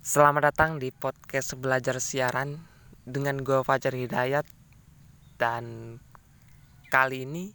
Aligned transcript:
Selamat 0.00 0.48
datang 0.48 0.80
di 0.80 0.88
podcast 0.88 1.60
belajar 1.60 2.00
siaran 2.00 2.56
dengan 3.04 3.36
gue 3.36 3.60
Fajar 3.60 3.92
Hidayat. 3.92 4.48
Dan 5.36 5.96
kali 6.88 7.28
ini 7.28 7.52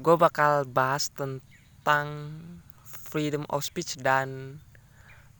gue 0.00 0.16
bakal 0.16 0.64
bahas 0.64 1.12
tentang 1.12 2.32
freedom 3.12 3.44
of 3.52 3.60
speech 3.60 4.00
dan 4.00 4.56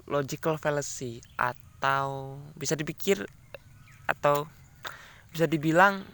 logical 0.04 0.60
fallacy 0.60 1.24
atau 1.40 2.36
bisa 2.52 2.76
dipikir 2.76 3.24
atau 4.04 4.44
bisa 5.32 5.48
dibilang 5.48 6.04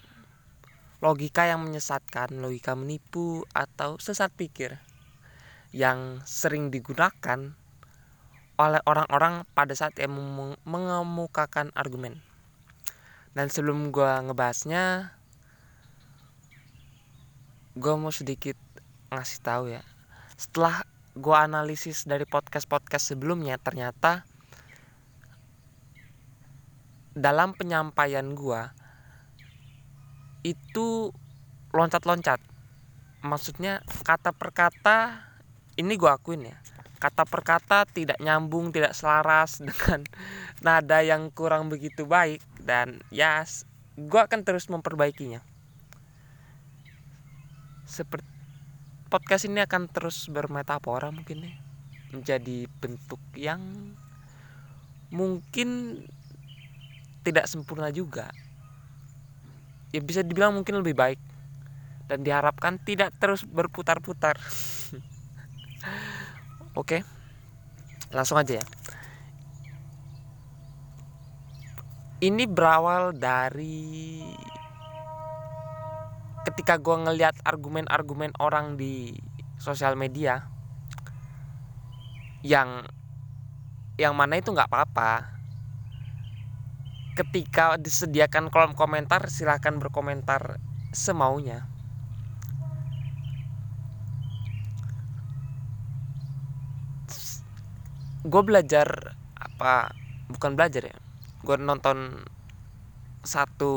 logika 1.02 1.50
yang 1.50 1.66
menyesatkan, 1.66 2.30
logika 2.38 2.78
menipu 2.78 3.42
atau 3.58 3.98
sesat 3.98 4.30
pikir 4.38 4.78
yang 5.74 6.22
sering 6.22 6.70
digunakan 6.70 7.58
oleh 8.58 8.82
orang-orang 8.90 9.46
pada 9.54 9.70
saat 9.78 9.94
yang 10.02 10.18
mengemukakan 10.66 11.70
argumen. 11.78 12.18
Dan 13.30 13.46
sebelum 13.54 13.94
gue 13.94 14.12
ngebahasnya, 14.26 15.14
gue 17.78 17.94
mau 17.94 18.10
sedikit 18.10 18.58
ngasih 19.14 19.38
tahu 19.46 19.64
ya. 19.70 19.86
Setelah 20.34 20.82
gue 21.14 21.36
analisis 21.38 22.02
dari 22.02 22.26
podcast-podcast 22.26 23.14
sebelumnya, 23.14 23.62
ternyata 23.62 24.26
dalam 27.14 27.54
penyampaian 27.54 28.26
gue 28.34 28.62
itu 30.42 31.14
loncat-loncat. 31.70 32.42
Maksudnya 33.22 33.86
kata 34.02 34.34
per 34.34 34.50
kata 34.50 34.98
ini 35.78 35.94
gue 35.94 36.10
akuin 36.10 36.42
ya 36.42 36.58
kata 36.98 37.22
per 37.24 37.42
kata 37.46 37.86
tidak 37.86 38.18
nyambung, 38.18 38.74
tidak 38.74 38.92
selaras 38.92 39.58
dengan 39.66 40.04
nada 40.60 40.98
yang 41.00 41.30
kurang 41.30 41.70
begitu 41.70 42.04
baik. 42.04 42.42
Dan 42.58 43.00
ya 43.14 43.46
gue 43.94 44.20
akan 44.20 44.42
terus 44.42 44.66
memperbaikinya. 44.66 45.40
Seperti 47.88 48.28
podcast 49.08 49.48
ini 49.48 49.64
akan 49.64 49.88
terus 49.88 50.28
bermetafora 50.28 51.08
mungkin 51.08 51.48
ya. 51.48 51.54
Menjadi 52.12 52.68
bentuk 52.80 53.20
yang 53.32 53.60
mungkin 55.08 56.02
tidak 57.24 57.48
sempurna 57.48 57.88
juga. 57.88 58.28
Ya 59.92 60.04
bisa 60.04 60.20
dibilang 60.20 60.52
mungkin 60.52 60.84
lebih 60.84 60.92
baik. 60.92 61.20
Dan 62.08 62.24
diharapkan 62.24 62.80
tidak 62.80 63.12
terus 63.20 63.44
berputar-putar 63.44 64.40
Oke. 66.78 67.02
Langsung 68.14 68.38
aja 68.38 68.62
ya. 68.62 68.64
Ini 72.22 72.46
berawal 72.46 73.18
dari 73.18 74.22
ketika 76.46 76.78
gue 76.78 76.96
ngeliat 77.02 77.34
argumen-argumen 77.42 78.38
orang 78.38 78.78
di 78.78 79.14
sosial 79.58 79.98
media 79.98 80.46
yang 82.46 82.86
yang 83.98 84.14
mana 84.14 84.38
itu 84.38 84.54
nggak 84.54 84.70
apa-apa 84.70 85.34
ketika 87.18 87.74
disediakan 87.78 88.50
kolom 88.50 88.78
komentar 88.78 89.26
silahkan 89.26 89.74
berkomentar 89.82 90.62
semaunya 90.94 91.66
gue 98.28 98.42
belajar 98.44 99.16
apa? 99.40 99.96
Bukan 100.28 100.52
belajar 100.52 100.92
ya. 100.92 100.96
Gue 101.40 101.56
nonton 101.56 102.28
satu 103.24 103.72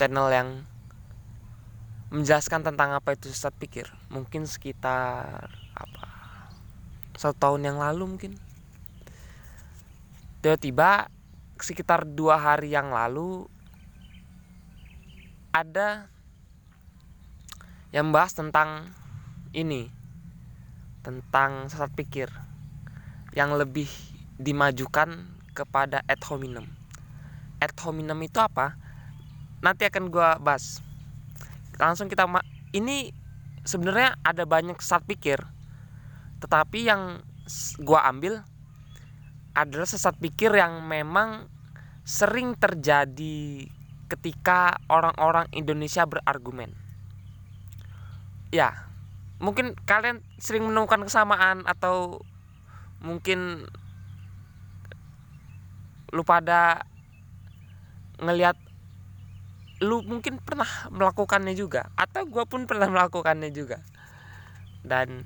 channel 0.00 0.32
yang 0.32 0.48
menjelaskan 2.08 2.64
tentang 2.64 2.96
apa 2.96 3.12
itu 3.12 3.28
sesat 3.28 3.52
pikir. 3.52 3.84
Mungkin 4.08 4.48
sekitar 4.48 5.52
apa? 5.76 6.04
Satu 7.20 7.36
tahun 7.36 7.68
yang 7.68 7.76
lalu 7.76 8.16
mungkin. 8.16 8.32
Tiba-tiba 10.40 11.12
sekitar 11.60 12.08
dua 12.08 12.40
hari 12.40 12.72
yang 12.72 12.88
lalu 12.88 13.44
ada 15.52 16.08
yang 17.92 18.08
bahas 18.08 18.32
tentang 18.32 18.88
ini. 19.52 19.92
Tentang 21.04 21.68
sesat 21.68 21.92
pikir 21.92 22.47
yang 23.36 23.56
lebih 23.56 23.88
dimajukan 24.38 25.28
kepada 25.52 26.06
ad 26.06 26.22
hominem. 26.30 26.64
Ad 27.58 27.74
hominem 27.82 28.18
itu 28.22 28.38
apa? 28.38 28.78
Nanti 29.64 29.84
akan 29.88 30.08
gue 30.08 30.28
bahas. 30.38 30.78
Langsung 31.76 32.06
kita 32.06 32.24
ini 32.70 33.10
sebenarnya 33.66 34.14
ada 34.22 34.46
banyak 34.46 34.78
sesat 34.78 35.02
pikir, 35.04 35.42
tetapi 36.38 36.86
yang 36.86 37.20
gue 37.80 38.00
ambil 38.00 38.44
adalah 39.58 39.88
sesat 39.88 40.14
pikir 40.22 40.54
yang 40.54 40.86
memang 40.86 41.50
sering 42.06 42.54
terjadi 42.54 43.66
ketika 44.08 44.80
orang-orang 44.88 45.50
Indonesia 45.52 46.06
berargumen. 46.08 46.72
Ya, 48.48 48.88
mungkin 49.42 49.76
kalian 49.84 50.24
sering 50.40 50.64
menemukan 50.64 51.04
kesamaan 51.04 51.68
atau 51.68 52.24
mungkin 53.04 53.68
lu 56.08 56.24
pada 56.24 56.88
ngelihat 58.18 58.56
lu 59.78 60.02
mungkin 60.02 60.42
pernah 60.42 60.66
melakukannya 60.90 61.54
juga 61.54 61.86
atau 61.94 62.26
gue 62.26 62.44
pun 62.48 62.66
pernah 62.66 62.90
melakukannya 62.90 63.50
juga. 63.54 63.78
Dan 64.82 65.22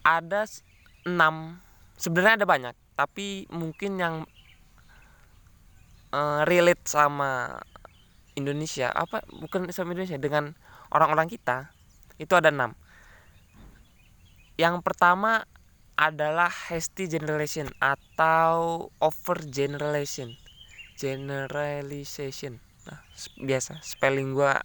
ada 0.00 0.48
enam. 1.04 1.60
Sebenarnya 2.00 2.40
ada 2.40 2.48
banyak 2.48 2.74
tapi 3.00 3.48
mungkin 3.48 3.96
yang 3.96 4.14
uh, 6.12 6.44
relate 6.44 6.84
sama 6.84 7.56
Indonesia 8.36 8.92
apa 8.92 9.24
bukan 9.32 9.72
sama 9.72 9.96
Indonesia 9.96 10.20
dengan 10.20 10.52
orang-orang 10.92 11.32
kita 11.32 11.72
itu 12.20 12.36
ada 12.36 12.52
enam 12.52 12.76
yang 14.60 14.84
pertama 14.84 15.48
adalah 15.96 16.52
hasty 16.52 17.08
generation 17.08 17.72
atau 17.80 18.88
over 19.00 19.40
generation. 19.48 20.36
Generalization. 21.00 22.60
Nah, 22.84 23.00
biasa 23.40 23.80
spelling 23.80 24.36
gua 24.36 24.60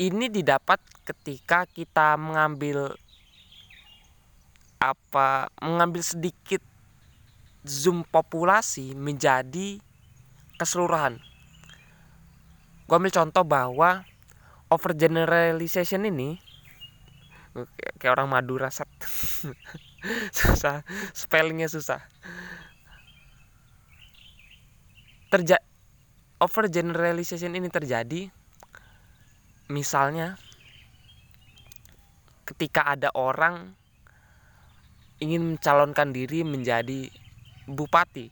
ini 0.00 0.32
didapat 0.32 0.80
ketika 1.04 1.68
kita 1.68 2.16
mengambil 2.16 2.96
apa 4.80 5.52
mengambil 5.60 6.00
sedikit 6.00 6.64
zoom 7.68 8.00
populasi 8.08 8.96
menjadi 8.96 9.76
keseluruhan. 10.56 11.20
Gua 12.88 12.96
ambil 12.96 13.12
contoh 13.12 13.44
bahwa 13.44 14.08
overgeneralization 14.72 16.08
ini 16.08 16.40
kayak 18.00 18.16
orang 18.16 18.28
Madura 18.32 18.72
set. 18.72 18.88
Susah. 20.38 20.82
Spellingnya 21.12 21.68
susah. 21.70 22.02
Terja 25.32 25.56
over 26.42 26.66
generalization 26.68 27.54
ini 27.56 27.70
terjadi 27.70 28.28
misalnya 29.72 30.36
ketika 32.44 32.84
ada 32.92 33.08
orang 33.14 33.72
ingin 35.22 35.54
mencalonkan 35.54 36.10
diri 36.10 36.42
menjadi 36.42 37.06
bupati. 37.70 38.28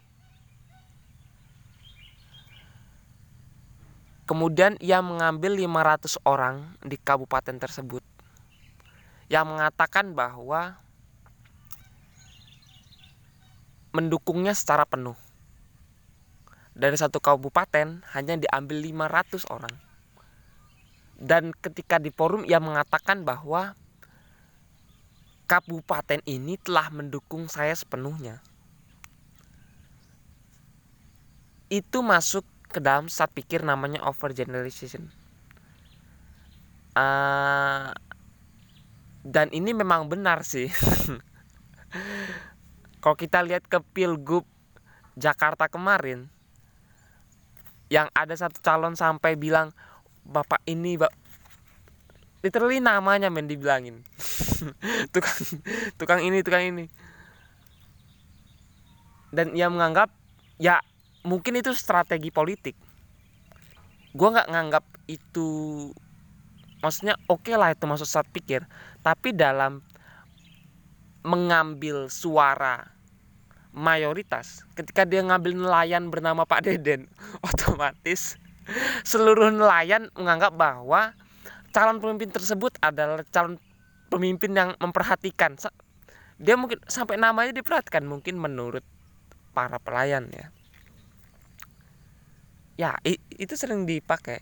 Kemudian 4.26 4.78
ia 4.78 5.02
mengambil 5.02 5.58
500 5.58 6.22
orang 6.22 6.78
di 6.82 6.94
kabupaten 6.98 7.58
tersebut 7.58 8.09
yang 9.30 9.46
mengatakan 9.46 10.10
bahwa 10.10 10.74
mendukungnya 13.94 14.50
secara 14.58 14.82
penuh. 14.82 15.14
Dari 16.74 16.98
satu 16.98 17.22
kabupaten 17.22 18.02
hanya 18.10 18.34
diambil 18.34 18.82
500 18.82 19.46
orang. 19.46 19.74
Dan 21.14 21.54
ketika 21.54 22.02
di 22.02 22.10
forum 22.10 22.42
ia 22.42 22.58
mengatakan 22.58 23.22
bahwa 23.22 23.78
kabupaten 25.46 26.26
ini 26.26 26.58
telah 26.58 26.90
mendukung 26.90 27.46
saya 27.46 27.74
sepenuhnya. 27.74 28.42
Itu 31.70 32.02
masuk 32.02 32.42
ke 32.66 32.82
dalam 32.82 33.06
saat 33.06 33.30
pikir 33.30 33.62
namanya 33.62 34.02
overgeneralization. 34.10 35.06
Uh, 36.98 37.94
dan 39.20 39.52
ini 39.52 39.76
memang 39.76 40.08
benar 40.08 40.44
sih. 40.44 40.68
Kalau 43.02 43.16
kita 43.16 43.40
lihat 43.44 43.64
ke 43.68 43.80
pilgub 43.80 44.44
Jakarta 45.16 45.68
kemarin 45.68 46.28
yang 47.90 48.08
ada 48.14 48.32
satu 48.36 48.62
calon 48.62 48.94
sampai 48.94 49.34
bilang 49.34 49.74
bapak 50.22 50.62
ini 50.68 50.94
bak 50.94 51.10
literally 52.40 52.80
namanya 52.80 53.28
men 53.28 53.48
dibilangin. 53.48 54.00
Tukang 55.12 55.40
tukang 55.96 56.20
ini 56.20 56.44
tukang 56.44 56.64
ini. 56.64 56.84
Dan 59.32 59.56
ia 59.56 59.72
menganggap 59.72 60.12
ya 60.60 60.80
mungkin 61.24 61.60
itu 61.60 61.72
strategi 61.72 62.28
politik. 62.28 62.76
Gue 64.12 64.28
nggak 64.28 64.48
nganggap 64.52 64.84
itu 65.08 65.48
maksudnya 66.80 67.16
oke 67.28 67.48
okay 67.48 67.54
lah 67.56 67.72
itu 67.72 67.84
masuk 67.88 68.08
saat 68.08 68.28
pikir. 68.28 68.64
Tapi 69.00 69.32
dalam 69.32 69.80
mengambil 71.20 72.08
suara 72.08 73.00
mayoritas 73.70 74.66
ketika 74.74 75.06
dia 75.06 75.22
ngambil 75.22 75.54
nelayan 75.54 76.10
bernama 76.10 76.42
Pak 76.42 76.66
Deden 76.66 77.06
otomatis 77.48 78.34
seluruh 79.06 79.50
nelayan 79.50 80.10
menganggap 80.14 80.54
bahwa 80.54 81.14
calon 81.70 82.02
pemimpin 82.02 82.30
tersebut 82.30 82.74
adalah 82.82 83.22
calon 83.30 83.58
pemimpin 84.10 84.50
yang 84.54 84.70
memperhatikan. 84.78 85.54
Dia 86.40 86.58
mungkin 86.58 86.82
sampai 86.86 87.18
namanya 87.18 87.54
diperhatikan 87.54 88.06
mungkin 88.06 88.38
menurut 88.38 88.82
para 89.54 89.78
pelayan 89.78 90.30
ya. 90.30 90.46
Ya 92.80 92.90
itu 93.36 93.54
sering 93.54 93.84
dipakai 93.84 94.40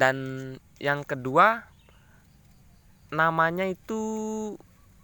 dan 0.00 0.16
yang 0.80 1.04
kedua 1.04 1.68
namanya 3.12 3.68
itu 3.68 4.00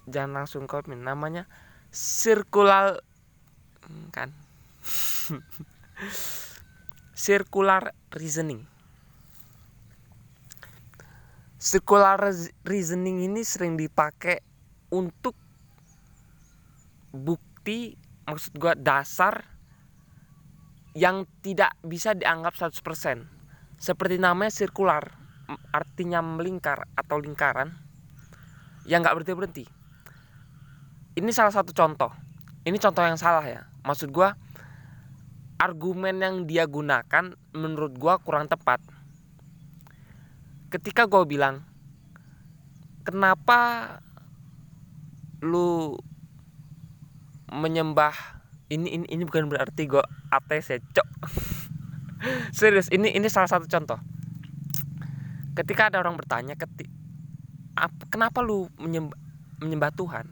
jangan 0.08 0.40
langsung 0.40 0.64
komen 0.64 1.04
namanya 1.04 1.44
circular 1.92 3.04
kan? 4.08 4.32
Circular 7.16 7.92
reasoning. 8.16 8.64
Circular 11.56 12.20
reasoning 12.64 13.24
ini 13.24 13.42
sering 13.44 13.76
dipakai 13.76 14.40
untuk 14.92 15.36
bukti 17.12 17.96
maksud 18.28 18.52
gua 18.60 18.76
dasar 18.76 19.44
yang 20.96 21.28
tidak 21.44 21.76
bisa 21.84 22.16
dianggap 22.16 22.56
100% 22.56 23.35
seperti 23.76 24.16
namanya 24.20 24.52
sirkular 24.52 25.12
artinya 25.70 26.24
melingkar 26.24 26.90
atau 26.98 27.22
lingkaran 27.22 27.70
yang 28.88 29.02
nggak 29.02 29.14
berhenti 29.14 29.34
berhenti 29.36 29.66
ini 31.16 31.32
salah 31.32 31.48
satu 31.48 31.72
contoh. 31.72 32.12
Ini 32.68 32.76
contoh 32.76 33.00
yang 33.00 33.16
salah 33.16 33.40
ya. 33.48 33.64
Maksud 33.88 34.12
gue 34.12 34.28
argumen 35.56 36.20
yang 36.20 36.44
dia 36.44 36.68
gunakan 36.68 37.32
menurut 37.56 37.96
gue 37.96 38.14
kurang 38.20 38.52
tepat. 38.52 38.84
Ketika 40.68 41.08
gue 41.08 41.24
bilang 41.24 41.64
kenapa 43.00 43.96
lu 45.40 45.96
menyembah 47.48 48.12
ini 48.68 49.00
ini 49.00 49.06
ini 49.08 49.22
bukan 49.24 49.48
berarti 49.48 49.88
gue 49.88 50.02
ateis 50.28 50.68
ya 50.68 50.82
cok 50.82 51.08
serius 52.58 52.88
ini 52.92 53.12
ini 53.14 53.28
salah 53.30 53.50
satu 53.50 53.66
contoh. 53.66 54.00
Ketika 55.56 55.88
ada 55.88 56.00
orang 56.00 56.20
bertanya 56.20 56.52
ketik 56.52 56.92
kenapa 58.08 58.40
lu 58.40 58.68
menyembah, 58.80 59.16
menyembah 59.60 59.92
Tuhan? 59.92 60.26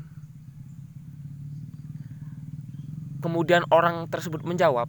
Kemudian 3.21 3.65
orang 3.73 4.05
tersebut 4.13 4.45
menjawab 4.45 4.89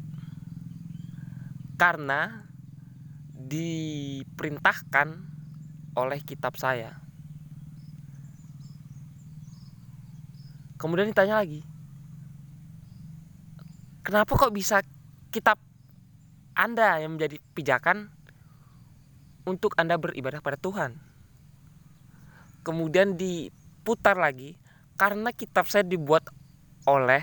karena 1.79 2.43
diperintahkan 3.35 5.07
oleh 5.95 6.19
kitab 6.19 6.59
saya. 6.59 6.99
Kemudian 10.75 11.07
ditanya 11.07 11.39
lagi 11.39 11.63
kenapa 14.05 14.37
kok 14.37 14.53
bisa 14.53 14.85
kitab 15.33 15.57
anda 16.55 17.03
yang 17.03 17.19
menjadi 17.19 17.35
pijakan 17.51 18.07
untuk 19.45 19.75
Anda 19.77 19.99
beribadah 19.99 20.39
pada 20.39 20.55
Tuhan. 20.55 20.97
Kemudian 22.65 23.13
diputar 23.19 24.17
lagi 24.17 24.57
karena 24.97 25.29
kitab 25.35 25.69
saya 25.69 25.85
dibuat 25.85 26.25
oleh 26.89 27.21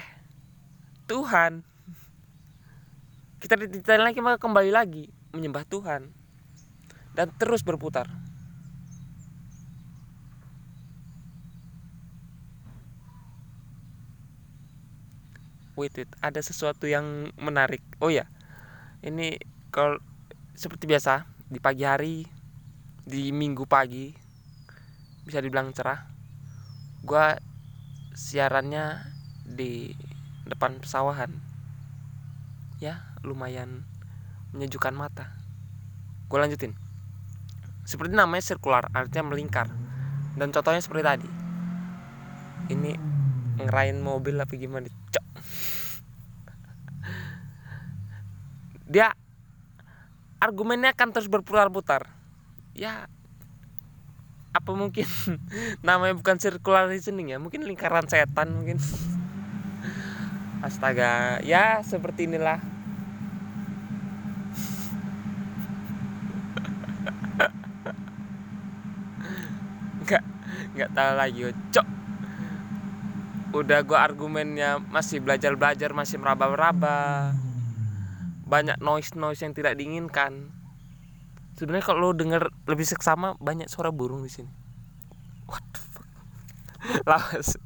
Tuhan. 1.11 1.67
Kita 3.43 3.58
ditanya 3.58 4.06
lagi 4.06 4.23
maka 4.23 4.38
kembali 4.38 4.70
lagi 4.70 5.11
menyembah 5.35 5.67
Tuhan 5.67 6.12
dan 7.17 7.26
terus 7.40 7.67
berputar. 7.67 8.06
Wait, 15.73 15.90
wait, 15.96 16.11
ada 16.20 16.38
sesuatu 16.38 16.85
yang 16.85 17.32
menarik. 17.40 17.81
Oh 17.99 18.12
ya, 18.12 18.28
ini 19.02 19.34
kalau 19.75 19.99
seperti 20.54 20.87
biasa 20.87 21.26
di 21.50 21.58
pagi 21.58 21.82
hari 21.82 22.22
di 23.02 23.34
minggu 23.34 23.66
pagi 23.66 24.14
bisa 25.26 25.43
dibilang 25.43 25.75
cerah 25.75 26.06
gue 27.02 27.26
siarannya 28.14 29.02
di 29.43 29.90
depan 30.46 30.78
pesawahan. 30.78 31.34
Ya 32.78 33.02
lumayan 33.26 33.82
menyejukkan 34.54 34.94
mata. 34.94 35.34
Gue 36.31 36.38
lanjutin. 36.38 36.78
Seperti 37.82 38.14
namanya 38.14 38.43
sirkular 38.46 38.87
artinya 38.94 39.34
melingkar. 39.34 39.66
Dan 40.38 40.54
contohnya 40.54 40.78
seperti 40.78 41.02
tadi. 41.02 41.28
Ini 42.70 42.90
ngerain 43.58 43.99
mobil 43.99 44.38
apa 44.38 44.54
gimana 44.56 44.88
cok 44.88 45.26
dia 48.87 49.11
argumennya 50.43 50.90
akan 50.90 51.14
terus 51.14 51.31
berputar-putar. 51.31 52.11
Ya 52.75 53.06
apa 54.52 54.76
mungkin 54.76 55.08
namanya 55.87 56.18
bukan 56.18 56.37
circular 56.42 56.90
reasoning 56.90 57.30
ya? 57.30 57.38
Mungkin 57.38 57.62
lingkaran 57.62 58.11
setan 58.11 58.50
mungkin. 58.50 58.83
Astaga 60.66 61.38
ya 61.47 61.87
seperti 61.87 62.26
inilah. 62.26 62.59
Nggak 70.02 70.23
nggak 70.75 70.90
tahu 70.90 71.12
lagi 71.14 71.54
cok. 71.71 71.87
Udah 73.52 73.85
gua 73.85 74.09
argumennya 74.09 74.80
masih 74.80 75.21
belajar 75.21 75.52
belajar 75.54 75.92
masih 75.92 76.16
meraba 76.16 76.49
raba 76.57 77.37
banyak 78.52 78.76
noise 78.85 79.16
noise 79.16 79.40
yang 79.40 79.56
tidak 79.56 79.80
diinginkan. 79.80 80.52
Sebenarnya 81.56 81.85
kalau 81.88 82.12
lo 82.12 82.12
denger 82.12 82.52
lebih 82.68 82.85
seksama 82.85 83.40
banyak 83.40 83.73
suara 83.73 83.88
burung 83.88 84.21
di 84.21 84.28
sini. 84.28 84.52
What 85.49 85.64
the 85.73 85.80
fuck? 85.80 86.09
Labas 87.09 87.56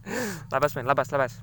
labas 0.55 0.71
men. 0.79 0.87
Labas 0.87 1.11
labas 1.11 1.43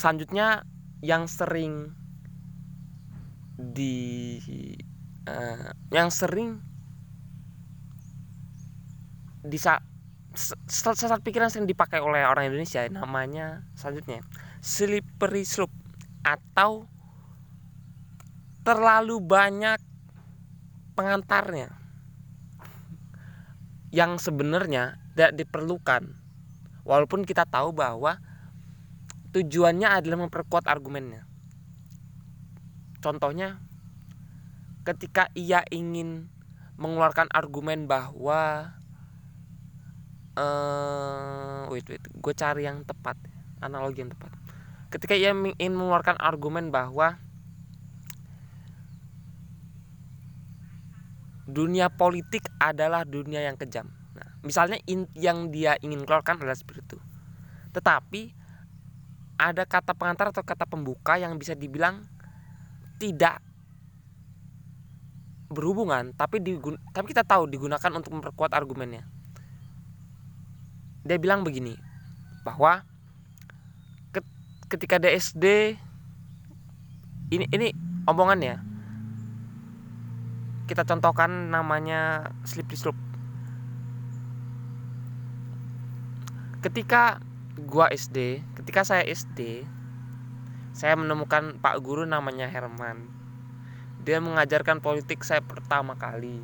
selanjutnya 0.00 0.64
yang 1.04 1.28
sering 1.28 1.92
di 3.60 4.40
uh, 5.28 5.76
yang 5.92 6.08
sering 6.08 6.64
di 9.44 9.60
saat 9.60 9.84
pikiran 11.20 11.52
sering 11.52 11.68
dipakai 11.68 12.00
oleh 12.00 12.24
orang 12.24 12.48
Indonesia 12.48 12.80
namanya 12.88 13.68
selanjutnya 13.76 14.24
slippery 14.64 15.44
slope 15.44 15.74
atau 16.20 16.84
terlalu 18.60 19.18
banyak 19.18 19.80
pengantarnya 20.92 21.72
yang 23.90 24.20
sebenarnya 24.20 25.00
tidak 25.12 25.32
diperlukan. 25.36 26.16
Walaupun 26.86 27.26
kita 27.26 27.44
tahu 27.44 27.74
bahwa 27.74 28.20
tujuannya 29.34 29.88
adalah 29.88 30.26
memperkuat 30.26 30.66
argumennya. 30.66 31.26
Contohnya 33.00 33.62
ketika 34.84 35.28
ia 35.36 35.64
ingin 35.70 36.28
mengeluarkan 36.80 37.28
argumen 37.32 37.84
bahwa 37.84 38.72
uh, 40.36 41.68
wait 41.68 41.84
wait 41.88 42.00
gue 42.00 42.34
cari 42.34 42.64
yang 42.64 42.80
tepat 42.88 43.16
analogi 43.60 44.00
yang 44.04 44.12
tepat 44.16 44.32
ketika 44.90 45.14
ia 45.14 45.30
ingin 45.30 45.74
mengeluarkan 45.74 46.18
argumen 46.18 46.74
bahwa 46.74 47.16
dunia 51.46 51.90
politik 51.90 52.46
adalah 52.58 53.06
dunia 53.06 53.42
yang 53.42 53.54
kejam. 53.58 53.90
Nah 54.14 54.28
misalnya 54.42 54.78
in, 54.86 55.06
yang 55.14 55.50
dia 55.54 55.78
ingin 55.82 56.02
keluarkan 56.02 56.42
adalah 56.42 56.58
seperti 56.58 56.82
itu. 56.94 56.98
Tetapi 57.70 58.22
ada 59.40 59.62
kata 59.64 59.94
pengantar 59.94 60.34
atau 60.34 60.42
kata 60.42 60.66
pembuka 60.66 61.16
yang 61.16 61.38
bisa 61.38 61.54
dibilang 61.54 62.04
tidak 63.00 63.40
berhubungan 65.50 66.14
tapi 66.14 66.38
digun 66.38 66.78
tapi 66.94 67.10
kita 67.10 67.26
tahu 67.26 67.50
digunakan 67.50 67.90
untuk 67.94 68.10
memperkuat 68.14 68.54
argumennya. 68.54 69.06
Dia 71.06 71.16
bilang 71.16 71.42
begini 71.42 71.74
bahwa 72.44 72.86
ketika 74.70 75.02
DSD 75.02 75.76
ini 77.34 77.44
ini 77.50 77.74
omongannya 78.06 78.62
kita 80.70 80.86
contohkan 80.86 81.50
namanya 81.50 82.30
slippery 82.46 82.78
slope 82.78 83.02
ketika 86.62 87.18
gua 87.66 87.90
SD 87.90 88.46
ketika 88.54 88.86
saya 88.86 89.02
SD 89.04 89.66
saya 90.70 90.94
menemukan 90.94 91.58
pak 91.58 91.76
guru 91.82 92.06
namanya 92.06 92.46
Herman. 92.46 93.10
Dia 94.06 94.22
mengajarkan 94.22 94.80
politik 94.80 95.26
saya 95.26 95.42
pertama 95.42 95.98
kali. 95.98 96.40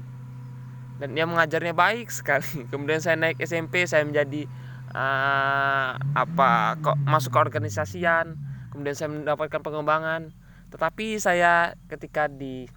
Dan 1.01 1.17
dia 1.17 1.25
mengajarnya 1.29 1.73
baik 1.73 2.11
sekali. 2.11 2.45
Kemudian 2.73 3.01
saya 3.01 3.17
naik 3.17 3.39
SMP 3.41 3.87
saya 3.87 4.05
menjadi 4.05 4.51
uh, 4.93 5.97
apa 6.15 6.79
kok 6.83 6.99
masuk 7.07 7.35
ke 7.35 7.39
organisasian 7.41 8.37
kemudian 8.71 8.95
saya 8.95 9.11
mendapatkan 9.11 9.63
pengembangan 9.63 10.31
tetapi 10.71 11.17
saya 11.17 11.79
ketika 11.89 12.29
di 12.29 12.69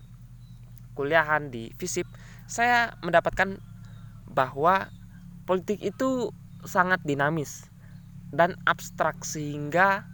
kuliahan 0.95 1.51
di 1.51 1.73
FISIP 1.75 2.05
saya 2.49 2.97
mendapatkan 3.05 3.61
bahwa 4.29 4.89
politik 5.45 5.81
itu 5.81 6.33
sangat 6.65 7.01
dinamis 7.05 7.69
dan 8.29 8.57
abstrak 8.65 9.25
sehingga 9.25 10.05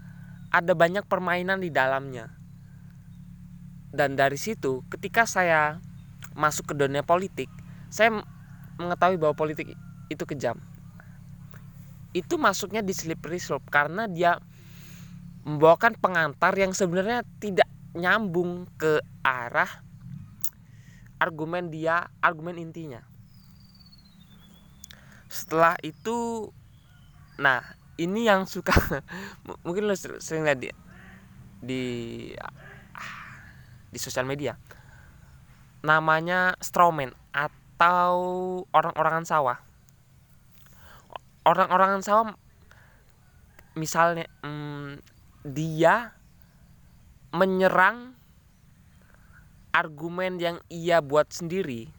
ada 0.56 0.72
banyak 0.72 1.04
permainan 1.08 1.60
di 1.60 1.68
dalamnya. 1.68 2.32
Dan 3.92 4.16
dari 4.16 4.40
situ 4.40 4.84
ketika 4.92 5.28
saya 5.28 5.80
masuk 6.36 6.72
ke 6.72 6.76
dunia 6.76 7.04
politik, 7.04 7.48
saya 7.92 8.24
mengetahui 8.80 9.20
bahwa 9.20 9.36
politik 9.36 9.72
itu 10.12 10.24
kejam. 10.28 10.60
Itu 12.16 12.40
masuknya 12.40 12.80
di 12.80 12.96
slippery 12.96 13.44
slope 13.44 13.68
karena 13.68 14.08
dia 14.08 14.40
membawakan 15.44 16.00
pengantar 16.00 16.56
yang 16.56 16.72
sebenarnya 16.72 17.28
tidak 17.44 17.68
nyambung 17.92 18.72
ke 18.80 19.04
arah 19.20 19.84
argumen 21.20 21.68
dia 21.68 22.08
argumen 22.24 22.56
intinya. 22.56 23.04
Setelah 25.28 25.76
itu 25.84 26.48
nah 27.36 27.60
ini 28.00 28.32
yang 28.32 28.48
suka 28.48 28.72
mungkin 29.68 29.92
lo 29.92 29.96
sering 30.00 30.48
lihat 30.48 30.64
di 30.64 30.72
di 31.60 31.84
di 33.92 34.00
sosial 34.00 34.24
media. 34.24 34.56
Namanya 35.84 36.56
strawman 36.64 37.12
atau 37.36 38.16
orang-orangan 38.72 39.28
sawah 39.28 39.65
orang-orangan 41.46 42.02
sawah 42.02 42.34
misalnya 43.78 44.26
hmm, 44.42 45.00
dia 45.46 46.16
menyerang 47.36 48.16
argumen 49.76 50.40
yang 50.40 50.58
ia 50.72 51.04
buat 51.04 51.30
sendiri. 51.30 51.92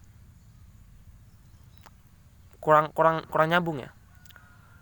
Kurang 2.59 2.91
kurang 2.97 3.29
kurang 3.29 3.53
nyambung 3.53 3.85
ya. 3.85 3.93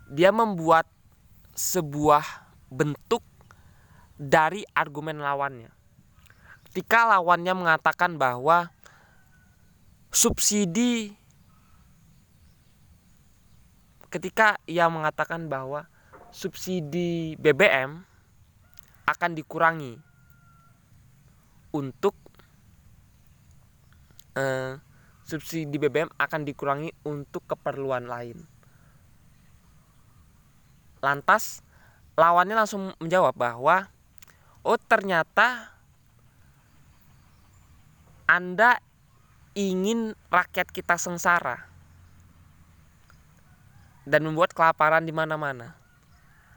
Dia 0.09 0.31
membuat 0.31 0.87
sebuah 1.53 2.23
bentuk 2.71 3.21
dari 4.15 4.63
argumen 4.71 5.19
lawannya. 5.19 5.69
Ketika 6.71 7.07
lawannya 7.19 7.53
mengatakan 7.55 8.15
bahwa 8.15 8.71
subsidi 10.15 11.15
ketika 14.15 14.55
ia 14.63 14.87
mengatakan 14.87 15.51
bahwa 15.51 15.91
subsidi 16.31 17.35
BBM 17.35 17.99
akan 19.11 19.31
dikurangi 19.35 19.99
untuk 21.75 22.15
eh, 24.39 24.79
subsidi 25.27 25.75
BBM 25.75 26.07
akan 26.15 26.47
dikurangi 26.47 26.95
untuk 27.03 27.43
keperluan 27.43 28.07
lain. 28.07 28.39
Lantas 31.03 31.59
lawannya 32.15 32.55
langsung 32.55 32.95
menjawab 33.03 33.35
bahwa 33.35 33.91
oh 34.63 34.79
ternyata 34.79 35.75
Anda 38.31 38.79
ingin 39.59 40.15
rakyat 40.31 40.71
kita 40.71 40.95
sengsara 40.95 41.74
dan 44.05 44.21
membuat 44.23 44.53
kelaparan 44.53 45.03
di 45.03 45.11
mana-mana. 45.11 45.73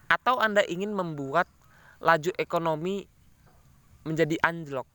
Atau 0.09 0.40
Anda 0.40 0.64
ingin 0.64 0.93
membuat 0.93 1.49
laju 2.00 2.33
ekonomi 2.37 3.05
menjadi 4.05 4.38
anjlok 4.40 4.88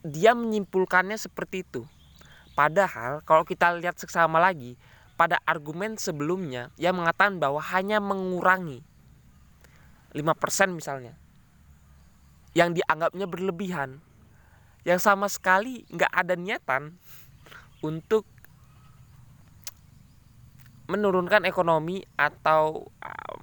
dia 0.00 0.32
menyimpulkannya 0.32 1.16
seperti 1.20 1.64
itu. 1.64 1.84
Padahal 2.56 3.24
kalau 3.24 3.44
kita 3.44 3.72
lihat 3.76 3.96
seksama 4.00 4.40
lagi 4.40 4.76
pada 5.16 5.40
argumen 5.44 6.00
sebelumnya 6.00 6.72
yang 6.80 6.96
mengatakan 6.96 7.36
bahwa 7.36 7.60
hanya 7.60 8.00
mengurangi 8.00 8.80
5% 10.16 10.24
misalnya 10.74 11.14
yang 12.56 12.74
dianggapnya 12.74 13.30
berlebihan 13.30 14.02
yang 14.82 14.98
sama 14.98 15.30
sekali 15.30 15.86
nggak 15.92 16.10
ada 16.10 16.34
niatan 16.34 16.98
untuk 17.84 18.26
menurunkan 20.90 21.46
ekonomi 21.46 22.02
atau 22.18 22.90
uh, 22.98 23.34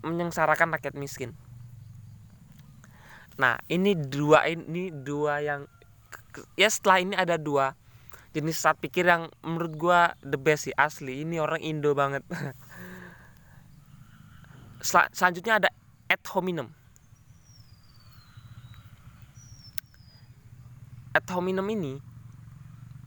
menyengsarakan 0.00 0.72
rakyat 0.80 0.96
miskin. 0.96 1.36
Nah, 3.36 3.60
ini 3.68 3.92
dua 3.92 4.48
ini 4.48 4.88
dua 4.88 5.44
yang 5.44 5.60
ya 6.56 6.70
setelah 6.72 7.04
ini 7.04 7.14
ada 7.14 7.36
dua 7.36 7.76
jenis 8.34 8.58
saat 8.58 8.80
pikir 8.80 9.06
yang 9.06 9.30
menurut 9.44 9.74
gua 9.76 10.00
the 10.24 10.40
best 10.40 10.66
sih 10.70 10.74
asli. 10.74 11.22
Ini 11.22 11.38
orang 11.44 11.60
Indo 11.60 11.92
banget. 11.92 12.24
Sel 14.88 15.06
selanjutnya 15.12 15.60
ada 15.60 15.70
ad 16.08 16.24
hominem. 16.32 16.72
Ad 21.14 21.26
hominem 21.30 21.66
ini 21.70 21.94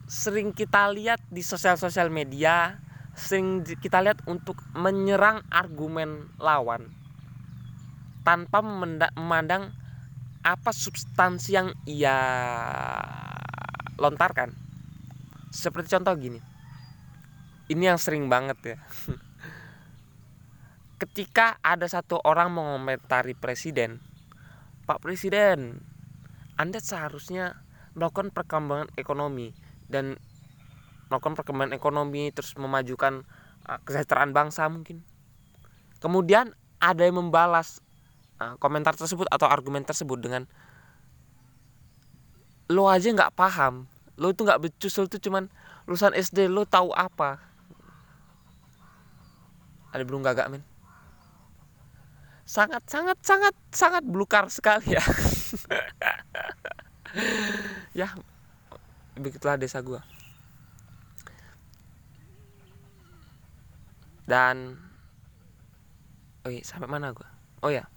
sering 0.08 0.56
kita 0.56 0.88
lihat 0.96 1.20
di 1.28 1.44
sosial-sosial 1.44 2.08
media 2.08 2.80
sering 3.18 3.66
kita 3.66 3.98
lihat 4.06 4.22
untuk 4.30 4.62
menyerang 4.78 5.42
argumen 5.50 6.30
lawan 6.38 6.94
tanpa 8.22 8.62
memandang 8.62 9.74
apa 10.46 10.70
substansi 10.70 11.50
yang 11.58 11.74
ia 11.90 12.14
lontarkan. 13.98 14.54
Seperti 15.50 15.98
contoh 15.98 16.14
gini. 16.14 16.40
Ini 17.68 17.92
yang 17.92 18.00
sering 18.00 18.30
banget 18.30 18.58
ya. 18.64 18.78
Ketika 21.02 21.58
ada 21.66 21.90
satu 21.90 22.22
orang 22.22 22.54
mengomentari 22.54 23.38
presiden 23.38 24.02
Pak 24.88 25.04
Presiden 25.04 25.84
Anda 26.58 26.82
seharusnya 26.82 27.60
melakukan 27.94 28.34
perkembangan 28.34 28.90
ekonomi 28.98 29.54
dan 29.92 30.18
melakukan 31.08 31.36
perkembangan 31.40 31.74
ekonomi 31.76 32.30
terus 32.32 32.56
memajukan 32.56 33.24
uh, 33.68 33.80
kesejahteraan 33.84 34.32
bangsa 34.32 34.68
mungkin. 34.68 35.04
Kemudian 35.98 36.54
ada 36.78 37.02
yang 37.04 37.18
membalas 37.20 37.82
uh, 38.40 38.56
komentar 38.62 38.94
tersebut 38.94 39.26
atau 39.32 39.50
argumen 39.50 39.84
tersebut 39.84 40.20
dengan 40.20 40.46
lo 42.68 42.92
aja 42.92 43.08
nggak 43.10 43.34
paham. 43.34 43.88
Lo 44.20 44.34
itu 44.34 44.44
nggak 44.44 44.62
becus 44.62 44.96
lo 45.00 45.08
itu 45.08 45.18
cuman 45.18 45.48
lulusan 45.88 46.14
SD 46.14 46.52
lo 46.52 46.68
tahu 46.68 46.92
apa? 46.92 47.40
Ada 49.96 50.04
belum 50.04 50.22
gagak 50.22 50.52
men 50.52 50.64
sangat 52.48 52.80
sangat 52.88 53.20
sangat 53.20 53.52
sangat 53.76 54.04
belukar 54.08 54.48
sekali 54.48 54.96
ya. 54.96 55.04
Ya 57.98 58.14
begitulah 59.18 59.58
desa 59.58 59.82
gua 59.82 60.06
dan 64.28 64.76
oh 66.44 66.52
iya, 66.52 66.62
sampai 66.62 66.92
mana 66.92 67.16
gua? 67.16 67.28
Oh 67.64 67.72
ya 67.72 67.88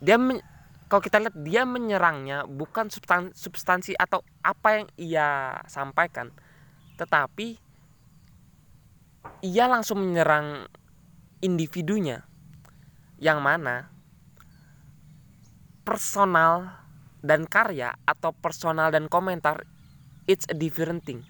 dia 0.00 0.16
men 0.16 0.40
kalau 0.86 1.02
kita 1.02 1.18
lihat 1.18 1.34
dia 1.42 1.66
menyerangnya 1.66 2.46
bukan 2.46 2.86
substansi, 2.86 3.34
substansi 3.34 3.92
atau 3.98 4.22
apa 4.46 4.68
yang 4.78 4.86
ia 4.94 5.28
sampaikan 5.66 6.30
tetapi 6.94 7.58
ia 9.42 9.66
langsung 9.66 9.98
menyerang 10.00 10.70
individunya 11.42 12.22
yang 13.18 13.42
mana 13.42 13.90
personal 15.82 16.86
dan 17.24 17.48
karya 17.50 17.98
atau 18.06 18.30
personal 18.30 18.94
dan 18.94 19.10
komentar 19.10 19.66
it's 20.30 20.46
a 20.50 20.54
different 20.54 21.02
thing. 21.02 21.26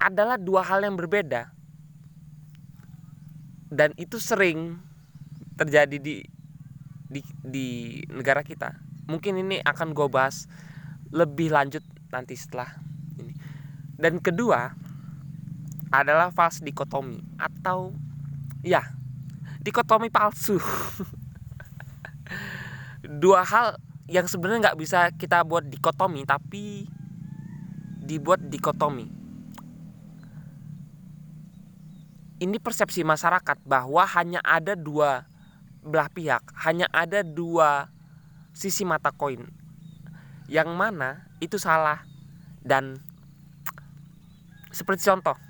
Adalah 0.00 0.36
dua 0.36 0.60
hal 0.60 0.84
yang 0.84 1.00
berbeda 1.00 1.53
dan 3.74 3.90
itu 3.98 4.22
sering 4.22 4.78
terjadi 5.58 5.98
di 5.98 6.22
di, 7.10 7.20
di 7.42 7.68
negara 8.06 8.46
kita. 8.46 8.78
Mungkin 9.10 9.42
ini 9.42 9.58
akan 9.60 9.92
gue 9.92 10.06
bahas 10.06 10.46
lebih 11.10 11.50
lanjut 11.50 11.82
nanti 12.14 12.38
setelah 12.38 12.70
ini. 13.18 13.34
Dan 13.98 14.22
kedua 14.22 14.70
adalah 15.90 16.30
false 16.30 16.62
dikotomi 16.62 17.18
atau 17.38 17.90
ya 18.62 18.82
dikotomi 19.62 20.10
palsu. 20.10 20.58
Dua 23.04 23.44
hal 23.44 23.76
yang 24.08 24.24
sebenarnya 24.24 24.72
nggak 24.72 24.80
bisa 24.80 25.12
kita 25.12 25.44
buat 25.44 25.68
dikotomi 25.68 26.24
tapi 26.24 26.88
dibuat 28.04 28.40
dikotomi 28.48 29.23
ini 32.44 32.60
persepsi 32.60 33.00
masyarakat 33.08 33.64
bahwa 33.64 34.04
hanya 34.04 34.44
ada 34.44 34.76
dua 34.76 35.24
belah 35.80 36.12
pihak 36.12 36.44
hanya 36.68 36.84
ada 36.92 37.24
dua 37.24 37.88
sisi 38.52 38.84
mata 38.84 39.08
koin. 39.08 39.48
Yang 40.44 40.76
mana 40.76 41.24
itu 41.40 41.56
salah 41.56 42.04
dan 42.60 43.00
seperti 44.68 45.08
contoh 45.08 45.40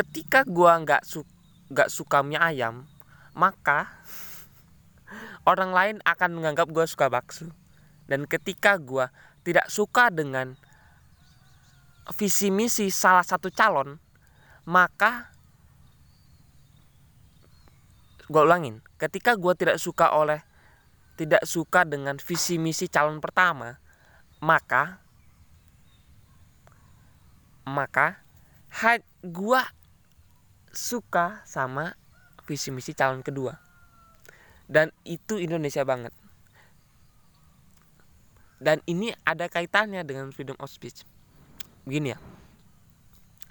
ketika 0.00 0.48
gua 0.48 0.80
nggak 0.80 1.04
su 1.04 1.28
nggak 1.68 1.92
suka 1.92 2.24
mie 2.24 2.40
ayam 2.40 2.88
maka 3.36 4.00
orang 5.50 5.76
lain 5.76 5.96
akan 6.08 6.40
menganggap 6.40 6.72
gua 6.72 6.88
suka 6.88 7.12
bakso. 7.12 7.52
Dan 8.08 8.24
ketika 8.24 8.80
gua 8.80 9.12
tidak 9.44 9.68
suka 9.68 10.08
dengan 10.08 10.56
visi 12.16 12.48
misi 12.48 12.88
salah 12.88 13.20
satu 13.20 13.52
calon 13.52 14.00
maka 14.68 15.32
gue 18.28 18.42
ulangin 18.44 18.84
ketika 19.00 19.40
gue 19.40 19.56
tidak 19.56 19.80
suka 19.80 20.12
oleh 20.12 20.44
tidak 21.16 21.40
suka 21.48 21.88
dengan 21.88 22.20
visi 22.20 22.60
misi 22.60 22.92
calon 22.92 23.24
pertama 23.24 23.80
maka 24.44 25.00
maka 27.64 28.20
gue 29.24 29.62
suka 30.72 31.42
sama 31.42 31.98
visi 32.46 32.72
misi 32.72 32.94
calon 32.94 33.20
kedua. 33.20 33.58
Dan 34.68 34.92
itu 35.04 35.36
Indonesia 35.40 35.84
banget. 35.84 36.12
Dan 38.58 38.82
ini 38.88 39.14
ada 39.24 39.46
kaitannya 39.48 40.02
dengan 40.04 40.32
freedom 40.32 40.56
of 40.60 40.72
speech. 40.72 41.04
Begini 41.88 42.12
ya. 42.12 42.18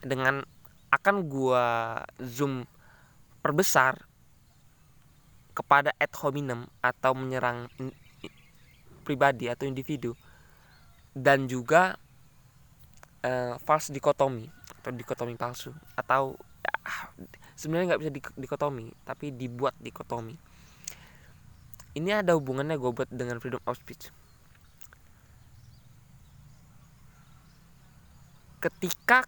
Dengan 0.05 0.45
akan 0.94 1.15
gua 1.27 2.00
zoom 2.22 2.63
perbesar 3.44 4.00
kepada 5.58 5.89
ad 5.98 6.13
hominem 6.22 6.70
atau 6.86 7.17
menyerang 7.17 7.65
pribadi 9.01 9.50
atau 9.50 9.65
individu. 9.65 10.13
Dan 11.17 11.50
juga 11.50 11.98
uh, 13.25 13.58
false 13.65 13.89
dikotomi 13.89 14.46
atau 14.77 14.91
dikotomi 14.94 15.33
palsu 15.33 15.74
atau 15.98 16.38
ya, 16.61 16.75
sebenarnya 17.57 17.96
nggak 17.96 18.01
bisa 18.05 18.11
di, 18.14 18.22
dikotomi 18.38 18.94
tapi 19.01 19.33
dibuat 19.33 19.74
dikotomi. 19.81 20.38
Ini 21.98 22.22
ada 22.22 22.38
hubungannya 22.38 22.77
gue 22.77 22.92
buat 22.94 23.09
dengan 23.09 23.42
freedom 23.42 23.57
of 23.66 23.81
speech. 23.81 24.14
Ketika 28.61 29.25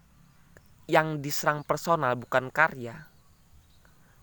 yang 0.90 1.22
diserang 1.22 1.62
personal 1.62 2.18
bukan 2.18 2.50
karya. 2.50 3.06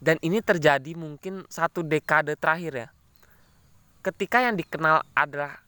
Dan 0.03 0.19
ini 0.21 0.43
terjadi 0.43 0.99
mungkin 0.99 1.47
satu 1.47 1.87
dekade 1.87 2.35
terakhir 2.35 2.73
ya. 2.75 2.89
Ketika 4.03 4.43
yang 4.43 4.59
dikenal 4.59 5.07
adalah 5.15 5.63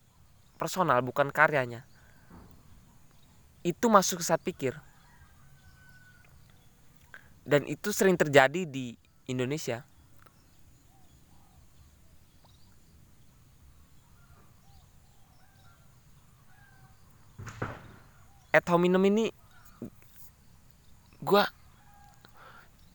personal 0.58 0.98
bukan 1.06 1.30
karyanya 1.30 1.86
itu 3.62 3.86
masuk 3.90 4.22
ke 4.22 4.24
saat 4.26 4.42
pikir. 4.42 4.74
Dan 7.48 7.64
itu 7.64 7.92
sering 7.92 8.16
terjadi 8.16 8.68
di 8.68 8.92
Indonesia. 9.24 9.84
Ad 18.52 18.64
hominem 18.68 19.04
ini 19.12 19.24
gue 21.28 21.44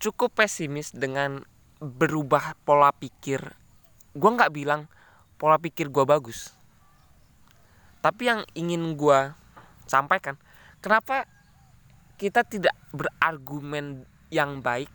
cukup 0.01 0.33
pesimis 0.33 0.89
dengan 0.89 1.45
berubah 1.77 2.57
pola 2.65 2.89
pikir. 2.89 3.45
Gue 4.17 4.29
nggak 4.33 4.49
bilang 4.49 4.89
pola 5.37 5.61
pikir 5.61 5.93
gue 5.93 6.01
bagus. 6.01 6.49
Tapi 8.01 8.21
yang 8.25 8.41
ingin 8.57 8.97
gue 8.97 9.19
sampaikan 9.85 10.33
kenapa 10.81 11.29
kita 12.17 12.41
tidak 12.41 12.73
berargumen 12.89 14.09
yang 14.33 14.65
baik? 14.65 14.89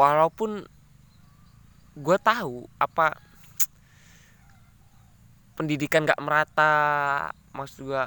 Walaupun 0.00 0.64
gue 1.98 2.18
tahu 2.22 2.64
apa 2.80 3.18
pendidikan 5.58 6.06
gak 6.06 6.22
merata 6.22 6.74
maksud 7.50 7.90
gue 7.90 8.04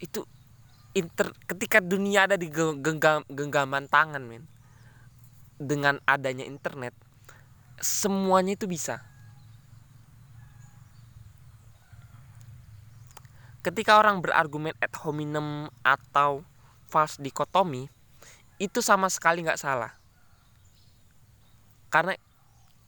itu 0.00 0.24
inter 0.96 1.30
ketika 1.46 1.78
dunia 1.78 2.26
ada 2.26 2.34
di 2.34 2.50
genggam, 2.50 3.22
genggaman 3.30 3.86
tangan 3.86 4.24
men 4.26 4.48
dengan 5.60 6.02
adanya 6.08 6.42
internet 6.42 6.96
semuanya 7.80 8.54
itu 8.54 8.68
bisa. 8.68 9.00
Ketika 13.60 14.00
orang 14.00 14.24
berargumen 14.24 14.72
ad 14.80 14.92
hominem 15.04 15.68
atau 15.84 16.40
false 16.88 17.20
dikotomi 17.20 17.92
itu 18.56 18.80
sama 18.80 19.12
sekali 19.12 19.44
nggak 19.44 19.60
salah. 19.60 19.92
Karena 21.92 22.16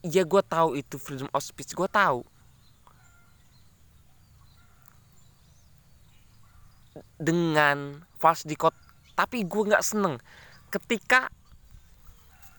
ya 0.01 0.25
gue 0.25 0.43
tahu 0.45 0.81
itu 0.81 0.97
freedom 0.97 1.29
of 1.37 1.45
speech 1.45 1.77
gue 1.77 1.89
tahu 1.89 2.25
dengan 7.23 8.03
false 8.19 8.43
dikot 8.43 8.75
tapi 9.15 9.47
gue 9.47 9.63
nggak 9.71 9.85
seneng. 9.87 10.19
Ketika 10.73 11.31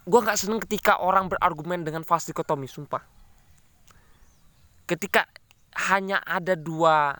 gue 0.07 0.19
nggak 0.19 0.39
seneng 0.39 0.63
ketika 0.63 1.03
orang 1.03 1.27
berargumen 1.27 1.83
dengan 1.83 2.07
false 2.07 2.31
dikotomi 2.31 2.71
sumpah. 2.71 3.03
Ketika 4.87 5.27
hanya 5.91 6.23
ada 6.23 6.55
dua 6.55 7.17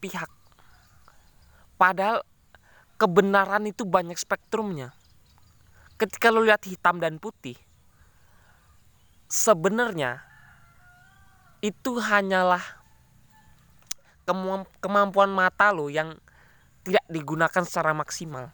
pihak. 0.00 0.30
Padahal 1.76 2.24
kebenaran 2.96 3.68
itu 3.68 3.84
banyak 3.84 4.16
spektrumnya. 4.16 4.96
Ketika 6.00 6.32
lo 6.32 6.42
lihat 6.42 6.64
hitam 6.64 6.98
dan 6.98 7.20
putih 7.20 7.58
sebenarnya 9.34 10.22
itu 11.64 11.96
hanyalah 11.98 12.62
kemampuan 14.78 15.32
mata 15.32 15.74
lo 15.74 15.88
yang 15.88 16.14
tidak 16.84 17.04
digunakan 17.08 17.62
secara 17.64 17.96
maksimal. 17.96 18.52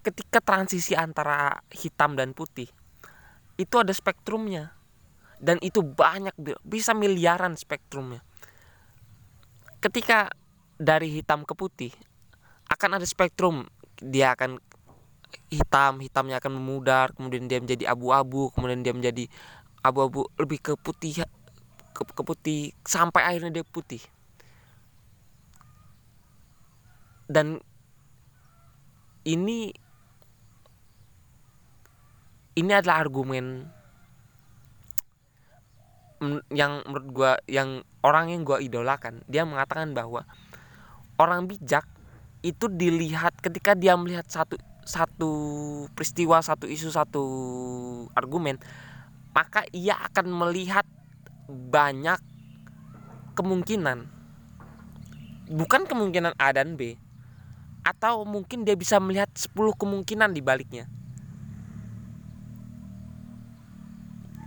Ketika 0.00 0.40
transisi 0.40 0.96
antara 0.96 1.60
hitam 1.68 2.16
dan 2.16 2.32
putih, 2.32 2.66
itu 3.60 3.74
ada 3.76 3.92
spektrumnya. 3.92 4.72
Dan 5.38 5.62
itu 5.62 5.84
banyak, 5.84 6.34
bisa 6.66 6.96
miliaran 6.96 7.54
spektrumnya. 7.54 8.24
Ketika 9.78 10.34
dari 10.80 11.14
hitam 11.14 11.46
ke 11.46 11.54
putih, 11.54 11.92
akan 12.66 12.98
ada 12.98 13.06
spektrum. 13.06 13.70
Dia 14.02 14.34
akan 14.34 14.58
hitam, 15.52 16.02
hitamnya 16.02 16.42
akan 16.42 16.58
memudar, 16.58 17.14
kemudian 17.14 17.46
dia 17.46 17.62
menjadi 17.62 17.86
abu-abu, 17.92 18.50
kemudian 18.50 18.82
dia 18.82 18.96
menjadi 18.96 19.30
abu-abu 19.84 20.26
lebih 20.40 20.58
ke 20.58 20.72
putih 20.74 21.22
ke, 21.94 22.02
ke 22.02 22.22
putih 22.22 22.60
sampai 22.86 23.26
akhirnya 23.26 23.62
dia 23.62 23.64
putih 23.66 24.02
dan 27.28 27.60
ini 29.28 29.76
ini 32.56 32.72
adalah 32.72 33.04
argumen 33.04 33.68
yang 36.50 36.82
menurut 36.82 37.08
gue 37.14 37.32
yang 37.46 37.84
orang 38.02 38.34
yang 38.34 38.42
gue 38.42 38.58
idolakan. 38.58 39.22
Dia 39.30 39.46
mengatakan 39.46 39.94
bahwa 39.94 40.26
orang 41.20 41.46
bijak 41.46 41.86
itu 42.42 42.66
dilihat 42.66 43.38
ketika 43.38 43.78
dia 43.78 43.94
melihat 43.94 44.26
satu 44.26 44.58
satu 44.82 45.30
peristiwa 45.92 46.40
satu 46.40 46.64
isu 46.64 46.88
satu 46.88 47.24
argumen 48.16 48.56
maka 49.36 49.62
ia 49.70 49.94
akan 50.10 50.26
melihat 50.32 50.88
banyak 51.46 52.18
kemungkinan. 53.38 54.10
Bukan 55.48 55.86
kemungkinan 55.86 56.34
A 56.40 56.50
dan 56.50 56.74
B 56.74 56.98
atau 57.88 58.28
mungkin 58.28 58.68
dia 58.68 58.76
bisa 58.76 59.00
melihat 59.00 59.32
10 59.32 59.56
kemungkinan 59.72 60.36
di 60.36 60.44
baliknya. 60.44 60.84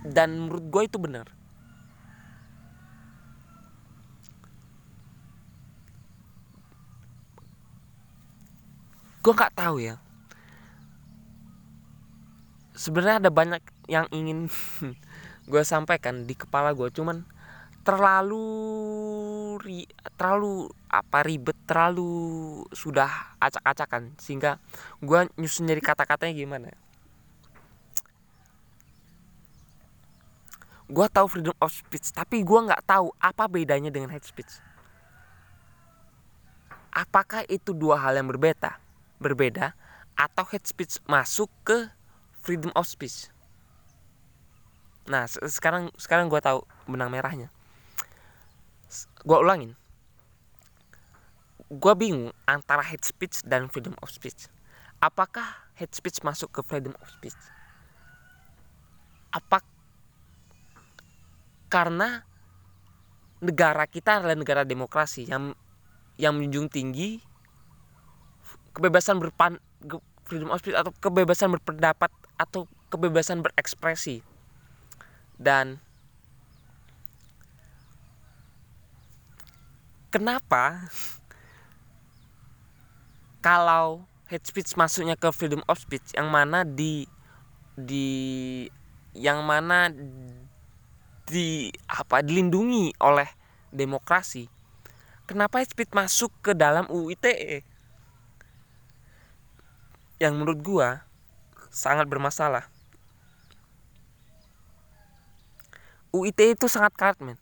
Dan 0.06 0.46
menurut 0.46 0.66
gue 0.70 0.82
itu 0.86 0.98
benar. 1.02 1.26
Gue 9.22 9.32
nggak 9.34 9.54
tahu 9.54 9.82
ya. 9.82 9.98
Sebenarnya 12.74 13.22
ada 13.22 13.30
banyak 13.30 13.62
yang 13.90 14.06
ingin 14.14 14.50
gue 15.50 15.62
sampaikan 15.66 16.26
di 16.26 16.38
kepala 16.38 16.70
gue 16.74 16.86
cuman 16.94 17.26
terlalu 17.82 18.46
terlalu 20.14 20.70
apa 20.92 21.24
ribet 21.24 21.56
terlalu 21.64 22.60
sudah 22.76 23.08
acak-acakan 23.40 24.12
sehingga 24.20 24.60
gue 25.00 25.26
nyusun 25.40 25.66
jadi 25.72 25.80
kata-katanya 25.80 26.36
gimana 26.36 26.68
gue 30.92 31.06
tahu 31.08 31.26
freedom 31.32 31.56
of 31.64 31.72
speech 31.72 32.12
tapi 32.12 32.44
gue 32.44 32.60
nggak 32.68 32.84
tahu 32.84 33.08
apa 33.16 33.48
bedanya 33.48 33.88
dengan 33.88 34.12
hate 34.12 34.28
speech 34.28 34.60
apakah 36.92 37.48
itu 37.48 37.72
dua 37.72 37.96
hal 37.96 38.20
yang 38.20 38.28
berbeda 38.28 38.76
berbeda 39.16 39.72
atau 40.12 40.44
hate 40.44 40.68
speech 40.68 41.00
masuk 41.08 41.48
ke 41.64 41.88
freedom 42.42 42.74
of 42.74 42.84
speech. 42.84 43.30
Nah, 45.06 45.26
sekarang 45.30 45.94
sekarang 45.94 46.26
gue 46.26 46.42
tahu 46.42 46.66
benang 46.90 47.10
merahnya. 47.10 47.48
Gue 49.22 49.38
ulangin. 49.38 49.78
Gue 51.72 51.94
bingung 51.96 52.36
antara 52.44 52.84
hate 52.84 53.00
speech 53.00 53.40
dan 53.48 53.72
freedom 53.72 53.96
of 54.04 54.12
speech. 54.12 54.44
Apakah 55.00 55.72
hate 55.72 55.96
speech 55.96 56.20
masuk 56.20 56.52
ke 56.52 56.60
freedom 56.60 56.92
of 57.00 57.08
speech? 57.08 57.38
Apa 59.32 59.64
karena 61.72 62.28
negara 63.40 63.88
kita 63.88 64.20
adalah 64.20 64.36
negara 64.36 64.68
demokrasi 64.68 65.24
yang 65.24 65.56
yang 66.20 66.36
menjunjung 66.36 66.68
tinggi 66.68 67.24
kebebasan 68.76 69.16
berpan 69.16 69.56
freedom 70.28 70.52
of 70.52 70.60
speech 70.60 70.76
atau 70.76 70.92
kebebasan 71.00 71.56
berpendapat 71.56 72.12
atau 72.36 72.68
kebebasan 72.92 73.40
berekspresi 73.40 74.20
dan 75.40 75.80
kenapa 80.12 80.92
kalau 83.42 84.06
hate 84.30 84.46
speech 84.46 84.78
masuknya 84.78 85.18
ke 85.18 85.28
freedom 85.34 85.60
of 85.68 85.76
speech 85.76 86.14
yang 86.14 86.30
mana 86.30 86.62
di 86.64 87.04
di 87.76 88.08
yang 89.12 89.44
mana 89.44 89.92
di 91.28 91.68
apa 91.90 92.24
dilindungi 92.24 92.96
oleh 93.02 93.28
demokrasi 93.74 94.48
kenapa 95.26 95.60
hate 95.60 95.74
speech 95.74 95.92
masuk 95.92 96.32
ke 96.40 96.56
dalam 96.56 96.86
UU 96.88 97.12
ITE 97.18 97.66
yang 100.22 100.38
menurut 100.38 100.62
gua 100.62 101.02
sangat 101.72 102.06
bermasalah. 102.06 102.68
UIT 106.12 106.36
itu 106.52 106.68
sangat 106.68 106.92
karet 106.92 107.18
men. 107.24 107.40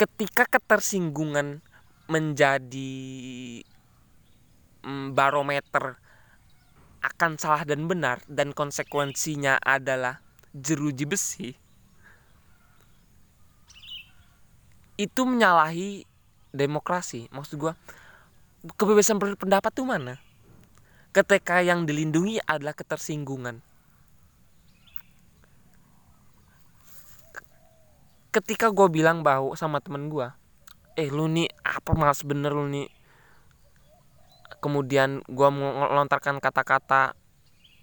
Ketika 0.00 0.48
ketersinggungan 0.48 1.60
menjadi 2.06 2.94
mm, 4.86 5.14
barometer 5.14 5.98
akan 7.02 7.38
salah 7.38 7.62
dan 7.62 7.86
benar 7.86 8.22
dan 8.26 8.50
konsekuensinya 8.50 9.62
adalah 9.62 10.18
jeruji 10.50 11.06
besi 11.06 11.54
itu 14.96 15.22
menyalahi 15.22 16.08
demokrasi 16.56 17.28
maksud 17.30 17.60
gua 17.60 17.74
kebebasan 18.74 19.22
berpendapat 19.22 19.70
tuh 19.70 19.86
mana? 19.86 20.18
Ketika 21.14 21.62
yang 21.62 21.86
dilindungi 21.86 22.42
adalah 22.42 22.74
ketersinggungan. 22.74 23.62
Ketika 28.34 28.68
gue 28.68 28.88
bilang 28.92 29.24
bahwa 29.24 29.56
sama 29.56 29.80
temen 29.80 30.12
gue, 30.12 30.28
eh 30.98 31.08
lu 31.08 31.24
nih 31.30 31.48
apa 31.76 31.90
malas 31.92 32.24
bener 32.24 32.56
lu 32.56 32.64
nih. 32.72 32.88
Kemudian 34.64 35.20
gue 35.28 35.48
melontarkan 35.52 36.40
kata-kata 36.40 37.12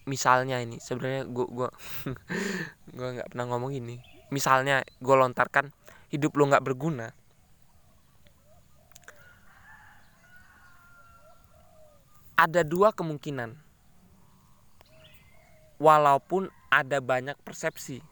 misalnya 0.09 0.59
ini 0.59 0.81
sebenarnya 0.83 1.29
gue 1.29 1.45
gue 1.47 1.69
gue 2.97 3.07
nggak 3.15 3.31
pernah 3.31 3.45
ngomong 3.55 3.71
ini 3.71 4.03
misalnya 4.35 4.83
gue 4.99 5.15
lontarkan 5.15 5.71
hidup 6.11 6.35
lu 6.35 6.51
nggak 6.51 6.59
berguna 6.59 7.15
ada 12.43 12.65
dua 12.65 12.91
kemungkinan. 12.91 13.55
Walaupun 15.79 16.51
ada 16.67 16.99
banyak 16.99 17.39
persepsi. 17.43 18.03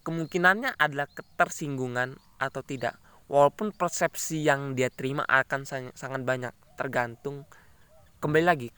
Kemungkinannya 0.00 0.76
adalah 0.80 1.08
ketersinggungan 1.12 2.16
atau 2.40 2.64
tidak. 2.64 2.96
Walaupun 3.30 3.70
persepsi 3.70 4.42
yang 4.42 4.74
dia 4.74 4.90
terima 4.90 5.22
akan 5.22 5.62
sangat 5.94 6.22
banyak 6.26 6.50
tergantung 6.74 7.46
kembali 8.18 8.44
lagi 8.44 8.68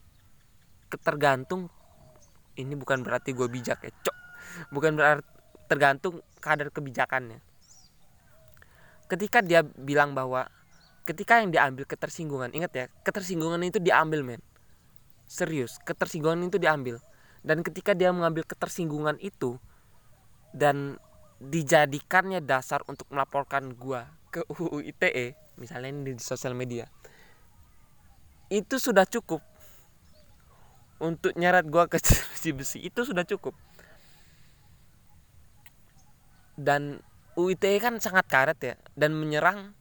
ketergantung 0.93 1.73
ini 2.61 2.77
bukan 2.77 3.01
berarti 3.01 3.33
gue 3.33 3.49
bijak 3.49 3.81
ya 3.81 3.89
cok. 3.89 4.17
Bukan 4.77 4.93
berarti 4.93 5.25
tergantung 5.73 6.21
kadar 6.37 6.69
kebijakannya. 6.69 7.41
Ketika 9.09 9.41
dia 9.41 9.65
bilang 9.65 10.13
bahwa 10.13 10.45
ketika 11.09 11.41
yang 11.41 11.49
diambil 11.49 11.89
ketersinggungan 11.89 12.53
ingat 12.53 12.73
ya 12.77 12.85
ketersinggungan 13.01 13.65
itu 13.65 13.81
diambil 13.81 14.21
men. 14.21 14.45
Serius 15.25 15.81
ketersinggungan 15.81 16.53
itu 16.53 16.61
diambil. 16.61 17.01
Dan 17.41 17.65
ketika 17.65 17.97
dia 17.97 18.13
mengambil 18.13 18.45
ketersinggungan 18.45 19.17
itu 19.19 19.57
dan 20.53 21.01
dijadikannya 21.41 22.45
dasar 22.45 22.85
untuk 22.85 23.09
melaporkan 23.09 23.73
gua 23.75 24.07
ke 24.33 24.41
UU 24.49 24.81
ITE 24.81 25.37
misalnya 25.61 25.93
di 25.93 26.17
sosial 26.17 26.57
media. 26.57 26.89
Itu 28.49 28.81
sudah 28.81 29.05
cukup 29.05 29.45
untuk 30.99 31.37
nyeret 31.37 31.69
gua 31.69 31.85
ke 31.85 32.01
jeruji 32.05 32.51
besi 32.57 32.79
itu 32.81 33.05
sudah 33.05 33.29
cukup. 33.29 33.53
Dan 36.57 37.05
UITE 37.37 37.77
kan 37.81 38.01
sangat 38.01 38.25
karet 38.29 38.59
ya 38.61 38.75
dan 38.97 39.17
menyerang 39.17 39.77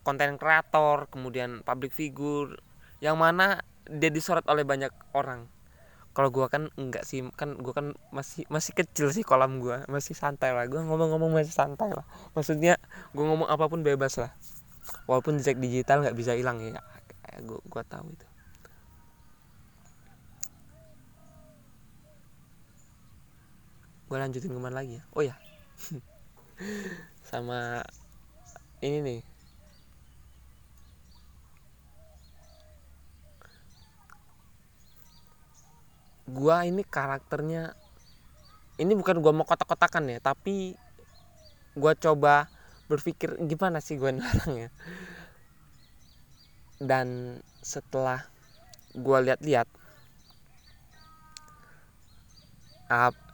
konten 0.00 0.40
kreator 0.40 1.12
kemudian 1.12 1.60
public 1.60 1.92
figure 1.92 2.56
yang 3.04 3.20
mana 3.20 3.60
dia 3.84 4.08
disorot 4.08 4.48
oleh 4.48 4.64
banyak 4.64 4.88
orang 5.12 5.44
kalau 6.14 6.30
gua 6.30 6.46
kan 6.46 6.70
enggak 6.78 7.02
sih 7.02 7.26
kan 7.34 7.58
gua 7.58 7.74
kan 7.74 7.86
masih 8.14 8.46
masih 8.46 8.72
kecil 8.72 9.10
sih 9.10 9.26
kolam 9.26 9.58
gua 9.58 9.82
masih 9.90 10.14
santai 10.14 10.54
lah. 10.54 10.64
Gua 10.70 10.86
ngomong-ngomong 10.86 11.34
masih 11.34 11.50
santai 11.50 11.90
lah. 11.90 12.06
Maksudnya 12.38 12.78
gua 13.12 13.24
ngomong 13.34 13.48
apa 13.50 13.66
pun 13.66 13.82
bebas 13.82 14.16
lah. 14.22 14.30
Walaupun 15.10 15.42
jejak 15.42 15.58
digital 15.58 16.06
nggak 16.06 16.16
bisa 16.16 16.38
hilang 16.38 16.62
ya. 16.62 16.78
Gua 17.42 17.60
gua 17.66 17.82
tahu 17.82 18.14
itu. 18.14 18.26
Gue 24.04 24.22
lanjutin 24.22 24.54
ke 24.54 24.60
mana 24.62 24.78
lagi 24.78 25.00
ya? 25.00 25.04
Oh 25.18 25.26
ya. 25.26 25.34
Sama 27.28 27.82
ini 28.78 29.02
nih 29.02 29.33
gua 36.28 36.64
ini 36.64 36.84
karakternya 36.84 37.76
ini 38.80 38.92
bukan 38.96 39.20
gua 39.20 39.32
mau 39.36 39.46
kotak-kotakan 39.46 40.10
ya 40.10 40.18
tapi 40.18 40.74
gua 41.76 41.94
coba 41.94 42.48
berpikir 42.88 43.36
gimana 43.48 43.80
sih 43.80 43.96
gue 43.96 44.12
orangnya. 44.20 44.68
Dan 46.78 47.40
setelah 47.64 48.28
gua 48.92 49.24
lihat-lihat 49.24 49.68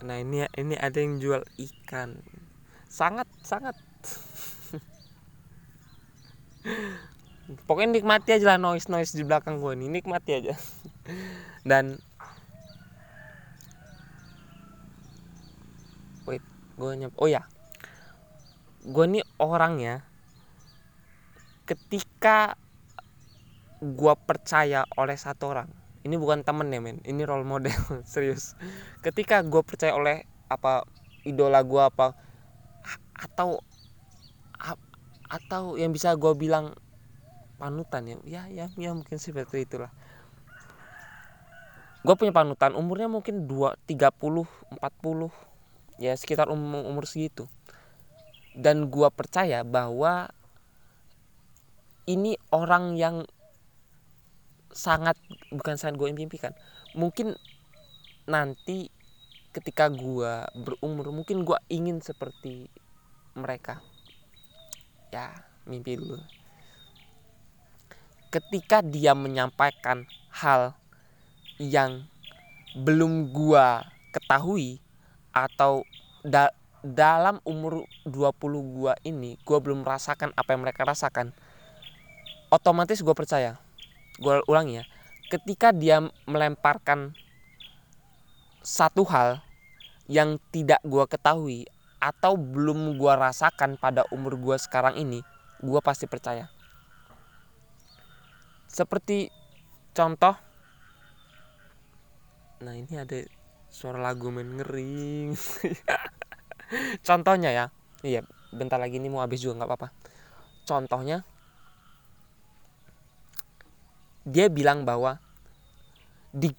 nah 0.01 0.17
ini 0.17 0.49
ini 0.57 0.73
ada 0.81 0.97
yang 0.97 1.21
jual 1.21 1.45
ikan. 1.61 2.17
Sangat 2.89 3.29
sangat. 3.45 3.77
Pokoknya 7.69 8.01
nikmati 8.01 8.33
aja 8.33 8.57
lah 8.57 8.63
noise 8.63 8.89
noise 8.89 9.13
di 9.13 9.21
belakang 9.21 9.61
gue 9.61 9.77
ini 9.77 9.93
nikmati 9.93 10.33
aja. 10.33 10.57
Dan 11.69 12.01
wait 16.25 16.41
gue 16.81 16.91
nyap 16.97 17.13
oh 17.21 17.29
ya 17.29 17.45
gue 18.89 19.05
nih 19.05 19.25
orangnya 19.37 20.01
ketika 21.69 22.57
gue 23.85 24.15
percaya 24.25 24.89
oleh 24.97 25.17
satu 25.21 25.53
orang 25.53 25.69
ini 26.01 26.17
bukan 26.17 26.41
temen 26.41 26.73
ya 26.73 26.81
men 26.81 26.99
ini 27.05 27.29
role 27.29 27.45
model 27.45 27.77
serius. 28.09 28.57
Ketika 29.05 29.45
gue 29.45 29.61
percaya 29.61 29.93
oleh 29.93 30.25
apa 30.49 30.89
idola 31.29 31.61
gue 31.61 31.83
apa 31.83 32.17
atau 33.13 33.61
atau 35.31 35.77
yang 35.77 35.93
bisa 35.93 36.17
gue 36.17 36.33
bilang 36.35 36.75
panutan 37.61 38.03
ya 38.09 38.17
ya 38.25 38.43
ya, 38.49 38.67
ya 38.81 38.91
mungkin 38.97 39.21
seperti 39.21 39.69
itulah. 39.69 39.93
Gue 42.01 42.17
punya 42.17 42.33
panutan 42.33 42.73
umurnya 42.73 43.13
mungkin 43.13 43.45
dua 43.45 43.77
tiga 43.85 44.09
puluh 44.09 44.49
empat 44.73 44.97
puluh 45.05 45.29
ya 46.01 46.17
sekitar 46.17 46.49
umur 46.49 46.89
umur 46.89 47.05
segitu. 47.05 47.45
Dan 48.57 48.89
gue 48.89 49.07
percaya 49.13 49.63
bahwa 49.63 50.33
ini 52.09 52.35
orang 52.51 52.99
yang 52.99 53.23
sangat 54.73 55.15
bukan 55.53 55.77
sangat 55.77 56.01
gue 56.01 56.09
impikan. 56.11 56.57
Mungkin 56.97 57.37
nanti 58.27 58.91
ketika 59.55 59.93
gue 59.93 60.47
berumur 60.67 61.13
mungkin 61.15 61.45
gue 61.45 61.59
ingin 61.71 62.01
seperti 62.03 62.67
mereka. 63.37 63.79
Ya 65.15 65.47
mimpi 65.69 66.01
dulu. 66.01 66.19
Ketika 68.31 68.83
dia 68.83 69.15
menyampaikan 69.15 70.07
hal 70.31 70.75
yang 71.59 72.07
belum 72.79 73.35
gue 73.35 73.67
ketahui 74.15 74.79
atau 75.31 75.87
da 76.25 76.53
dalam 76.81 77.45
umur 77.45 77.85
20 78.09 78.77
gue 78.77 78.95
ini 79.05 79.37
gue 79.45 79.59
belum 79.61 79.85
merasakan 79.85 80.33
apa 80.33 80.57
yang 80.57 80.65
mereka 80.65 80.89
rasakan. 80.89 81.37
Otomatis 82.49 83.05
gue 83.05 83.15
percaya. 83.15 83.61
Gue 84.17 84.41
ulangi 84.49 84.81
ya. 84.81 84.85
Ketika 85.31 85.71
dia 85.71 86.03
melemparkan 86.27 87.15
satu 88.61 89.07
hal 89.07 89.45
yang 90.11 90.43
tidak 90.51 90.83
gue 90.83 91.05
ketahui 91.07 91.71
atau 92.01 92.35
belum 92.35 92.97
gue 92.97 93.13
rasakan 93.13 93.77
pada 93.77 94.09
umur 94.11 94.41
gue 94.41 94.57
sekarang 94.57 94.97
ini 94.97 95.21
gue 95.61 95.81
pasti 95.85 96.09
percaya. 96.09 96.49
Seperti 98.67 99.29
contoh 99.93 100.35
nah 102.61 102.77
ini 102.77 102.93
ada 102.93 103.25
suara 103.71 104.03
lagu 104.03 104.35
main 104.35 104.59
ngering. 104.59 105.39
Contohnya 107.07 107.51
ya. 107.55 107.67
Iya 108.03 108.23
bentar 108.51 108.83
lagi 108.83 108.99
ini 108.99 109.07
mau 109.07 109.23
habis 109.23 109.41
juga 109.41 109.63
nggak 109.63 109.71
apa-apa. 109.71 109.89
Contohnya 110.67 111.23
dia 114.27 114.47
bilang 114.53 114.85
bahwa 114.85 115.17
di 116.31 116.53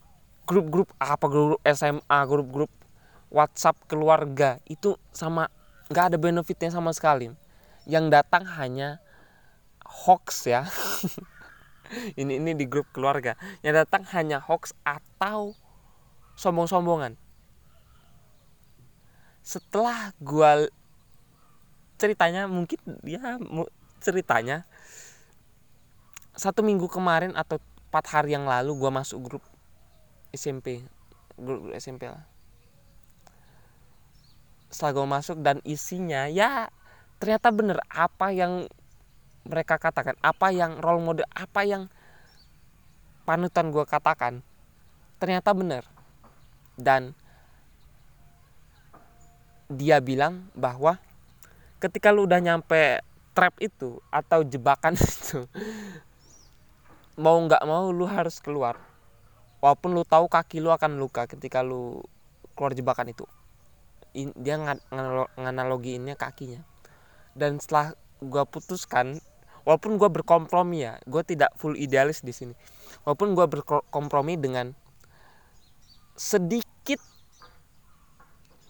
grup-grup 0.47 0.91
apa 0.99 1.25
grup 1.29 1.61
SMA 1.63 2.19
grup-grup 2.27 2.71
WhatsApp 3.31 3.77
keluarga 3.87 4.59
itu 4.67 4.99
sama 5.15 5.47
nggak 5.91 6.15
ada 6.15 6.17
benefitnya 6.17 6.71
sama 6.71 6.91
sekali. 6.95 7.31
Yang 7.87 8.05
datang 8.11 8.43
hanya 8.59 9.03
hoax 9.83 10.47
ya. 10.47 10.63
Ini 11.91 12.39
ini 12.39 12.55
di 12.55 12.71
grup 12.71 12.87
keluarga. 12.95 13.35
Yang 13.59 13.83
datang 13.83 14.07
hanya 14.15 14.39
hoax 14.39 14.71
atau 14.87 15.59
sombong-sombongan. 16.41 17.13
Setelah 19.45 20.09
gua 20.17 20.65
ceritanya 22.01 22.49
mungkin 22.49 22.81
ya 23.05 23.37
ceritanya 24.01 24.65
satu 26.33 26.65
minggu 26.65 26.89
kemarin 26.89 27.37
atau 27.37 27.61
empat 27.61 28.05
hari 28.09 28.33
yang 28.33 28.49
lalu 28.49 28.73
gue 28.73 28.89
masuk 28.89 29.19
grup 29.21 29.43
SMP 30.33 30.81
grup, 31.37 31.69
grup 31.69 31.77
SMP 31.77 32.09
lah. 32.09 32.25
Setelah 34.73 34.91
gue 34.97 35.07
masuk 35.11 35.37
dan 35.45 35.61
isinya 35.61 36.25
ya 36.25 36.73
ternyata 37.21 37.53
bener 37.53 37.77
apa 37.85 38.33
yang 38.33 38.65
mereka 39.45 39.77
katakan 39.77 40.17
apa 40.25 40.49
yang 40.49 40.81
role 40.81 41.05
model 41.05 41.27
apa 41.37 41.61
yang 41.61 41.85
panutan 43.27 43.69
gue 43.69 43.85
katakan 43.85 44.41
ternyata 45.21 45.53
bener 45.53 45.85
dan 46.81 47.13
dia 49.71 50.03
bilang 50.03 50.51
bahwa 50.51 50.99
ketika 51.79 52.11
lu 52.11 52.27
udah 52.27 52.43
nyampe 52.43 52.99
trap 53.31 53.55
itu 53.63 54.03
atau 54.11 54.43
jebakan 54.43 54.99
itu 54.99 55.47
mau 57.21 57.37
nggak 57.39 57.63
mau 57.63 57.91
lu 57.93 58.07
harus 58.07 58.41
keluar. 58.41 58.79
Walaupun 59.61 59.93
lu 59.93 60.01
tahu 60.01 60.25
kaki 60.25 60.57
lu 60.57 60.73
akan 60.73 60.97
luka 60.97 61.29
ketika 61.29 61.61
lu 61.61 62.01
keluar 62.57 62.73
jebakan 62.73 63.13
itu. 63.13 63.25
Dia 64.15 64.57
nganalogiinnya 65.37 66.17
kakinya. 66.17 66.65
Dan 67.37 67.61
setelah 67.61 67.95
gue 68.19 68.43
putuskan 68.49 69.21
walaupun 69.61 69.97
gue 69.97 70.09
berkompromi 70.09 70.85
ya 70.85 70.97
gue 71.05 71.21
tidak 71.21 71.53
full 71.55 71.77
idealis 71.77 72.25
di 72.25 72.33
sini. 72.33 72.53
Walaupun 73.05 73.37
gue 73.37 73.45
berkompromi 73.47 74.35
dengan 74.41 74.73
sedikit 76.17 76.70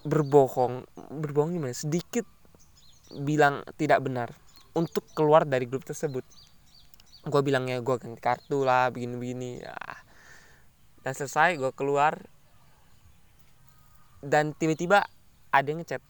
berbohong 0.02 0.86
berbohong 1.10 1.58
gimana? 1.58 1.76
Sedikit 1.76 2.26
bilang 3.12 3.62
tidak 3.76 4.02
benar 4.02 4.30
untuk 4.72 5.04
keluar 5.12 5.44
dari 5.44 5.68
grup 5.68 5.84
tersebut. 5.84 6.24
Gue 7.28 7.42
bilangnya 7.46 7.84
gue 7.84 7.96
ganti 8.00 8.18
kartu 8.18 8.64
lah 8.66 8.90
begini-begini. 8.90 9.62
Ya. 9.62 9.78
dan 11.02 11.18
selesai 11.18 11.58
gue 11.58 11.72
keluar. 11.74 12.18
Dan 14.22 14.54
tiba-tiba 14.54 15.02
ada 15.50 15.66
yang 15.66 15.82
ngechat. 15.82 16.02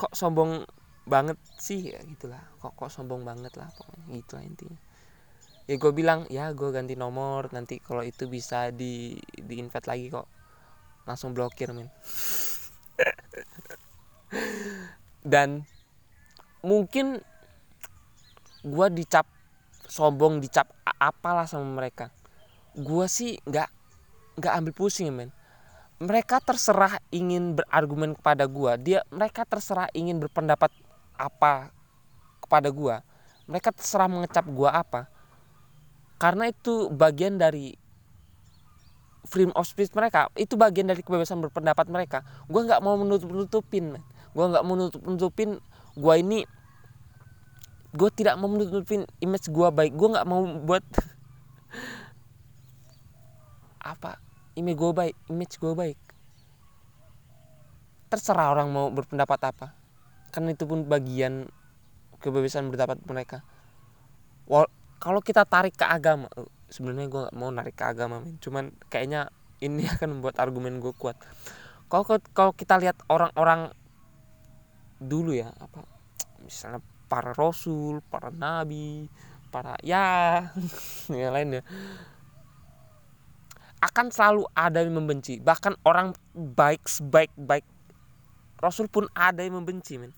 Kok 0.00 0.12
sombong 0.16 0.64
banget 1.04 1.36
sih? 1.60 1.92
Ya 1.92 2.00
gitulah. 2.08 2.40
Kok 2.60 2.72
kok 2.72 2.90
sombong 2.92 3.24
banget 3.24 3.52
lah 3.60 3.68
pokoknya 3.76 4.04
gitu 4.16 4.40
intinya. 4.40 4.80
Ya 5.68 5.76
gue 5.76 5.92
bilang 5.92 6.24
ya 6.32 6.56
gue 6.56 6.72
ganti 6.72 6.96
nomor. 6.96 7.52
Nanti 7.52 7.80
kalau 7.84 8.00
itu 8.00 8.24
bisa 8.32 8.72
di 8.72 9.20
di 9.36 9.60
invite 9.60 9.88
lagi 9.88 10.08
kok 10.08 10.37
langsung 11.08 11.32
blokir 11.32 11.72
men 11.72 11.88
dan 15.32 15.64
mungkin 16.60 17.24
gue 18.60 18.86
dicap 18.92 19.24
sombong 19.88 20.44
dicap 20.44 20.68
apalah 20.84 21.48
sama 21.48 21.64
mereka. 21.64 22.12
Gue 22.76 23.08
sih 23.08 23.40
nggak 23.48 23.68
nggak 24.36 24.52
ambil 24.60 24.72
pusing 24.76 25.08
men 25.08 25.32
mereka 25.98 26.38
terserah 26.38 27.00
ingin 27.10 27.56
berargumen 27.56 28.14
kepada 28.14 28.46
gue 28.46 28.72
dia 28.78 29.00
mereka 29.10 29.42
terserah 29.42 29.90
ingin 29.96 30.22
berpendapat 30.22 30.70
apa 31.18 31.74
kepada 32.38 32.70
gue 32.70 33.02
mereka 33.48 33.72
terserah 33.72 34.12
mengecap 34.12 34.44
gue 34.44 34.68
apa. 34.68 35.08
Karena 36.20 36.52
itu 36.52 36.92
bagian 36.92 37.40
dari 37.40 37.72
freedom 39.28 39.52
of 39.52 39.68
speech 39.68 39.92
mereka 39.92 40.32
itu 40.34 40.56
bagian 40.56 40.88
dari 40.88 41.04
kebebasan 41.04 41.44
berpendapat 41.44 41.86
mereka. 41.92 42.24
Gue 42.48 42.64
nggak 42.64 42.80
mau 42.80 42.96
menutup 42.96 43.28
nutupin 43.28 44.00
gue 44.28 44.44
nggak 44.44 44.64
mau 44.64 44.76
menutup 44.76 45.00
nutupin 45.04 45.60
gue 45.94 46.14
ini. 46.16 46.40
Gue 47.92 48.10
tidak 48.12 48.40
mau 48.40 48.48
menutupin 48.48 49.04
image 49.20 49.52
gue 49.52 49.68
baik. 49.68 49.92
Gue 49.92 50.08
nggak 50.16 50.28
mau 50.28 50.44
buat 50.44 50.84
apa 53.92 54.20
image 54.56 54.76
gue 54.76 54.92
baik 54.96 55.14
image 55.28 55.54
gue 55.60 55.72
baik. 55.76 55.98
Terserah 58.08 58.56
orang 58.56 58.72
mau 58.72 58.88
berpendapat 58.88 59.52
apa. 59.52 59.76
Karena 60.32 60.56
itu 60.56 60.64
pun 60.64 60.88
bagian 60.88 61.48
kebebasan 62.20 62.72
berpendapat 62.72 63.04
mereka. 63.04 63.38
Kalau 64.98 65.20
kita 65.22 65.44
tarik 65.44 65.76
ke 65.76 65.86
agama 65.86 66.26
sebenarnya 66.68 67.08
gue 67.08 67.20
nggak 67.28 67.36
mau 67.36 67.48
narik 67.48 67.74
ke 67.76 67.84
agama 67.84 68.20
men. 68.20 68.36
cuman 68.38 68.70
kayaknya 68.92 69.32
ini 69.64 69.88
akan 69.94 70.20
membuat 70.20 70.38
argumen 70.38 70.78
gue 70.78 70.92
kuat. 70.94 71.16
Kalau 71.88 72.04
kalau 72.36 72.52
kita 72.52 72.76
lihat 72.76 73.00
orang-orang 73.08 73.72
dulu 75.00 75.32
ya 75.32 75.54
apa 75.56 75.86
misalnya 76.42 76.82
para 77.06 77.30
rasul 77.30 78.02
para 78.10 78.34
nabi 78.34 79.06
para 79.54 79.78
ya 79.80 80.42
yang 81.08 81.30
lainnya 81.30 81.62
akan 83.78 84.10
selalu 84.10 84.42
ada 84.58 84.82
yang 84.82 84.98
membenci. 84.98 85.38
Bahkan 85.38 85.86
orang 85.86 86.10
baik 86.34 86.90
sebaik 86.90 87.30
baik 87.38 87.62
Rasul 88.58 88.90
pun 88.90 89.06
ada 89.14 89.38
yang 89.38 89.62
membenci 89.62 90.02
men. 90.02 90.10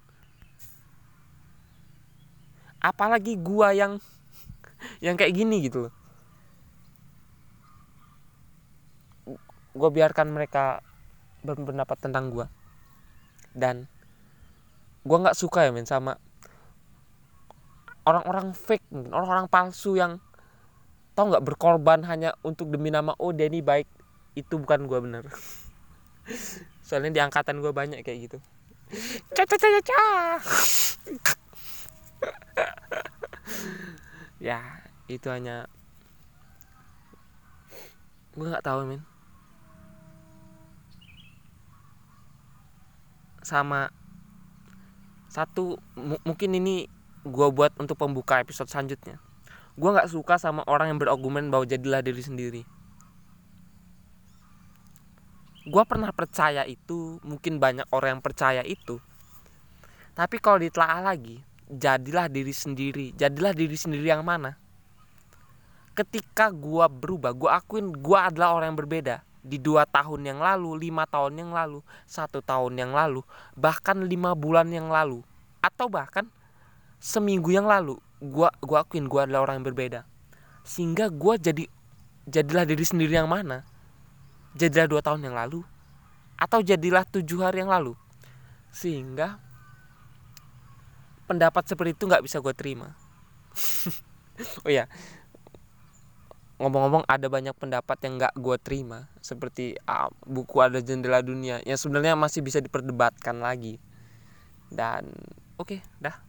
Apalagi 2.81 3.37
gua 3.37 3.77
yang 3.77 4.01
yang 5.05 5.15
kayak 5.15 5.37
gini 5.37 5.69
gitu 5.69 5.87
loh 5.87 6.00
gue 9.73 9.91
biarkan 9.91 10.31
mereka 10.35 10.83
berpendapat 11.47 11.97
tentang 11.99 12.31
gue 12.35 12.47
dan 13.57 13.87
gue 15.03 15.17
nggak 15.17 15.39
suka 15.39 15.67
ya 15.67 15.73
men 15.73 15.89
sama 15.89 16.21
orang-orang 18.05 18.53
fake 18.53 18.85
orang-orang 19.13 19.47
palsu 19.49 19.97
yang 19.97 20.21
tau 21.15 21.29
nggak 21.29 21.45
berkorban 21.45 22.01
hanya 22.09 22.33
untuk 22.41 22.73
demi 22.73 22.89
nama 22.89 23.13
oh 23.21 23.35
ini 23.35 23.61
baik. 23.61 23.85
Itu 24.33 24.63
bukan 24.63 24.89
gue 24.89 24.99
bener. 25.05 25.25
Soalnya 26.87 27.11
di 27.13 27.21
angkatan 27.21 27.61
gue 27.61 27.73
banyak 27.75 28.01
kayak 28.01 28.19
gitu. 28.31 28.39
Caca 29.37 29.55
caca 29.55 29.69
caca 29.85 30.05
ya 34.41 34.61
itu 35.05 35.29
hanya 35.29 35.69
gue 38.33 38.47
nggak 38.49 38.65
tahu 38.65 38.89
men 38.89 39.05
sama 43.51 43.91
satu 45.27 45.75
mungkin 46.23 46.55
ini 46.55 46.87
gue 47.27 47.49
buat 47.51 47.75
untuk 47.83 47.99
pembuka 47.99 48.39
episode 48.39 48.71
selanjutnya. 48.71 49.19
Gue 49.75 49.91
nggak 49.91 50.07
suka 50.07 50.39
sama 50.39 50.63
orang 50.71 50.95
yang 50.95 50.99
berargumen 51.03 51.51
bahwa 51.51 51.67
jadilah 51.67 51.99
diri 51.99 52.23
sendiri. 52.23 52.63
Gue 55.67 55.83
pernah 55.83 56.15
percaya 56.15 56.63
itu 56.67 57.19
mungkin 57.27 57.59
banyak 57.59 57.91
orang 57.91 58.19
yang 58.19 58.23
percaya 58.23 58.63
itu. 58.63 59.03
Tapi 60.15 60.37
kalau 60.39 60.63
ditelaah 60.63 61.03
lagi 61.03 61.43
jadilah 61.71 62.27
diri 62.27 62.51
sendiri. 62.51 63.15
Jadilah 63.15 63.55
diri 63.55 63.79
sendiri 63.79 64.11
yang 64.11 64.27
mana? 64.27 64.59
Ketika 65.95 66.51
gua 66.51 66.91
berubah 66.91 67.35
gua 67.35 67.63
akuin 67.63 67.93
gua 67.95 68.31
adalah 68.31 68.57
orang 68.57 68.75
yang 68.75 68.81
berbeda 68.81 69.23
di 69.41 69.57
dua 69.57 69.89
tahun 69.89 70.21
yang 70.25 70.41
lalu 70.41 70.89
lima 70.89 71.09
tahun 71.09 71.41
yang 71.41 71.51
lalu 71.57 71.81
satu 72.05 72.45
tahun 72.45 72.77
yang 72.77 72.93
lalu 72.93 73.25
bahkan 73.57 73.97
lima 74.05 74.37
bulan 74.37 74.69
yang 74.69 74.93
lalu 74.93 75.25
atau 75.65 75.89
bahkan 75.89 76.29
seminggu 77.01 77.49
yang 77.49 77.65
lalu 77.65 77.97
gua 78.21 78.53
gua 78.61 78.85
akuin 78.85 79.09
gua 79.09 79.25
adalah 79.25 79.49
orang 79.49 79.65
yang 79.65 79.67
berbeda. 79.73 80.01
Sehingga 80.61 81.09
gua 81.09 81.41
jadi 81.41 81.65
jadilah 82.29 82.69
diri 82.69 82.85
sendiri 82.85 83.17
yang 83.17 83.29
mana? 83.29 83.65
Jadilah 84.53 84.87
dua 84.87 85.01
tahun 85.01 85.25
yang 85.25 85.37
lalu 85.37 85.65
atau 86.37 86.61
jadilah 86.61 87.05
tujuh 87.09 87.41
hari 87.41 87.65
yang 87.65 87.73
lalu? 87.73 87.97
Sehingga 88.71 89.41
pendapat 91.25 91.65
seperti 91.65 91.97
itu 91.97 92.05
nggak 92.11 92.25
bisa 92.27 92.39
gue 92.39 92.55
terima. 92.55 92.93
Oh 94.65 94.73
ya 94.73 94.89
ngomong-ngomong 96.61 97.09
ada 97.09 97.25
banyak 97.33 97.57
pendapat 97.57 97.97
yang 98.05 98.21
nggak 98.21 98.37
gue 98.37 98.57
terima. 98.61 99.09
Seperti 99.25 99.81
uh, 99.89 100.13
buku 100.29 100.61
ada 100.61 100.85
jendela 100.85 101.25
dunia 101.25 101.65
yang 101.65 101.81
sebenarnya 101.81 102.13
masih 102.21 102.45
bisa 102.45 102.61
diperdebatkan 102.61 103.41
lagi. 103.41 103.81
Dan 104.69 105.09
oke 105.57 105.81
okay, 105.81 105.81
dah. 105.97 106.21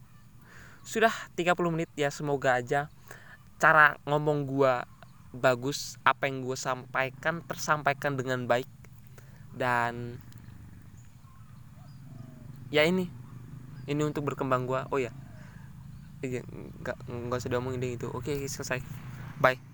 Sudah 0.82 1.12
30 1.36 1.52
menit 1.68 1.92
ya 1.94 2.08
semoga 2.08 2.56
aja 2.56 2.88
cara 3.60 3.94
ngomong 4.08 4.48
gue 4.48 4.74
bagus 5.36 5.94
apa 6.02 6.26
yang 6.26 6.42
gue 6.42 6.56
sampaikan 6.56 7.44
tersampaikan 7.44 8.16
dengan 8.16 8.48
baik. 8.48 8.66
Dan 9.52 10.16
ya 12.72 12.88
ini 12.88 13.12
ini 13.84 14.00
untuk 14.00 14.24
berkembang 14.24 14.64
gua. 14.64 14.88
Oh 14.88 14.96
ya 14.96 15.12
iya, 16.24 16.40
nggak 16.80 16.96
nggak 17.04 17.36
usah 17.36 17.52
diomongin 17.52 17.84
itu. 17.84 18.08
Oke 18.08 18.32
selesai. 18.48 18.80
Bye 19.36 19.71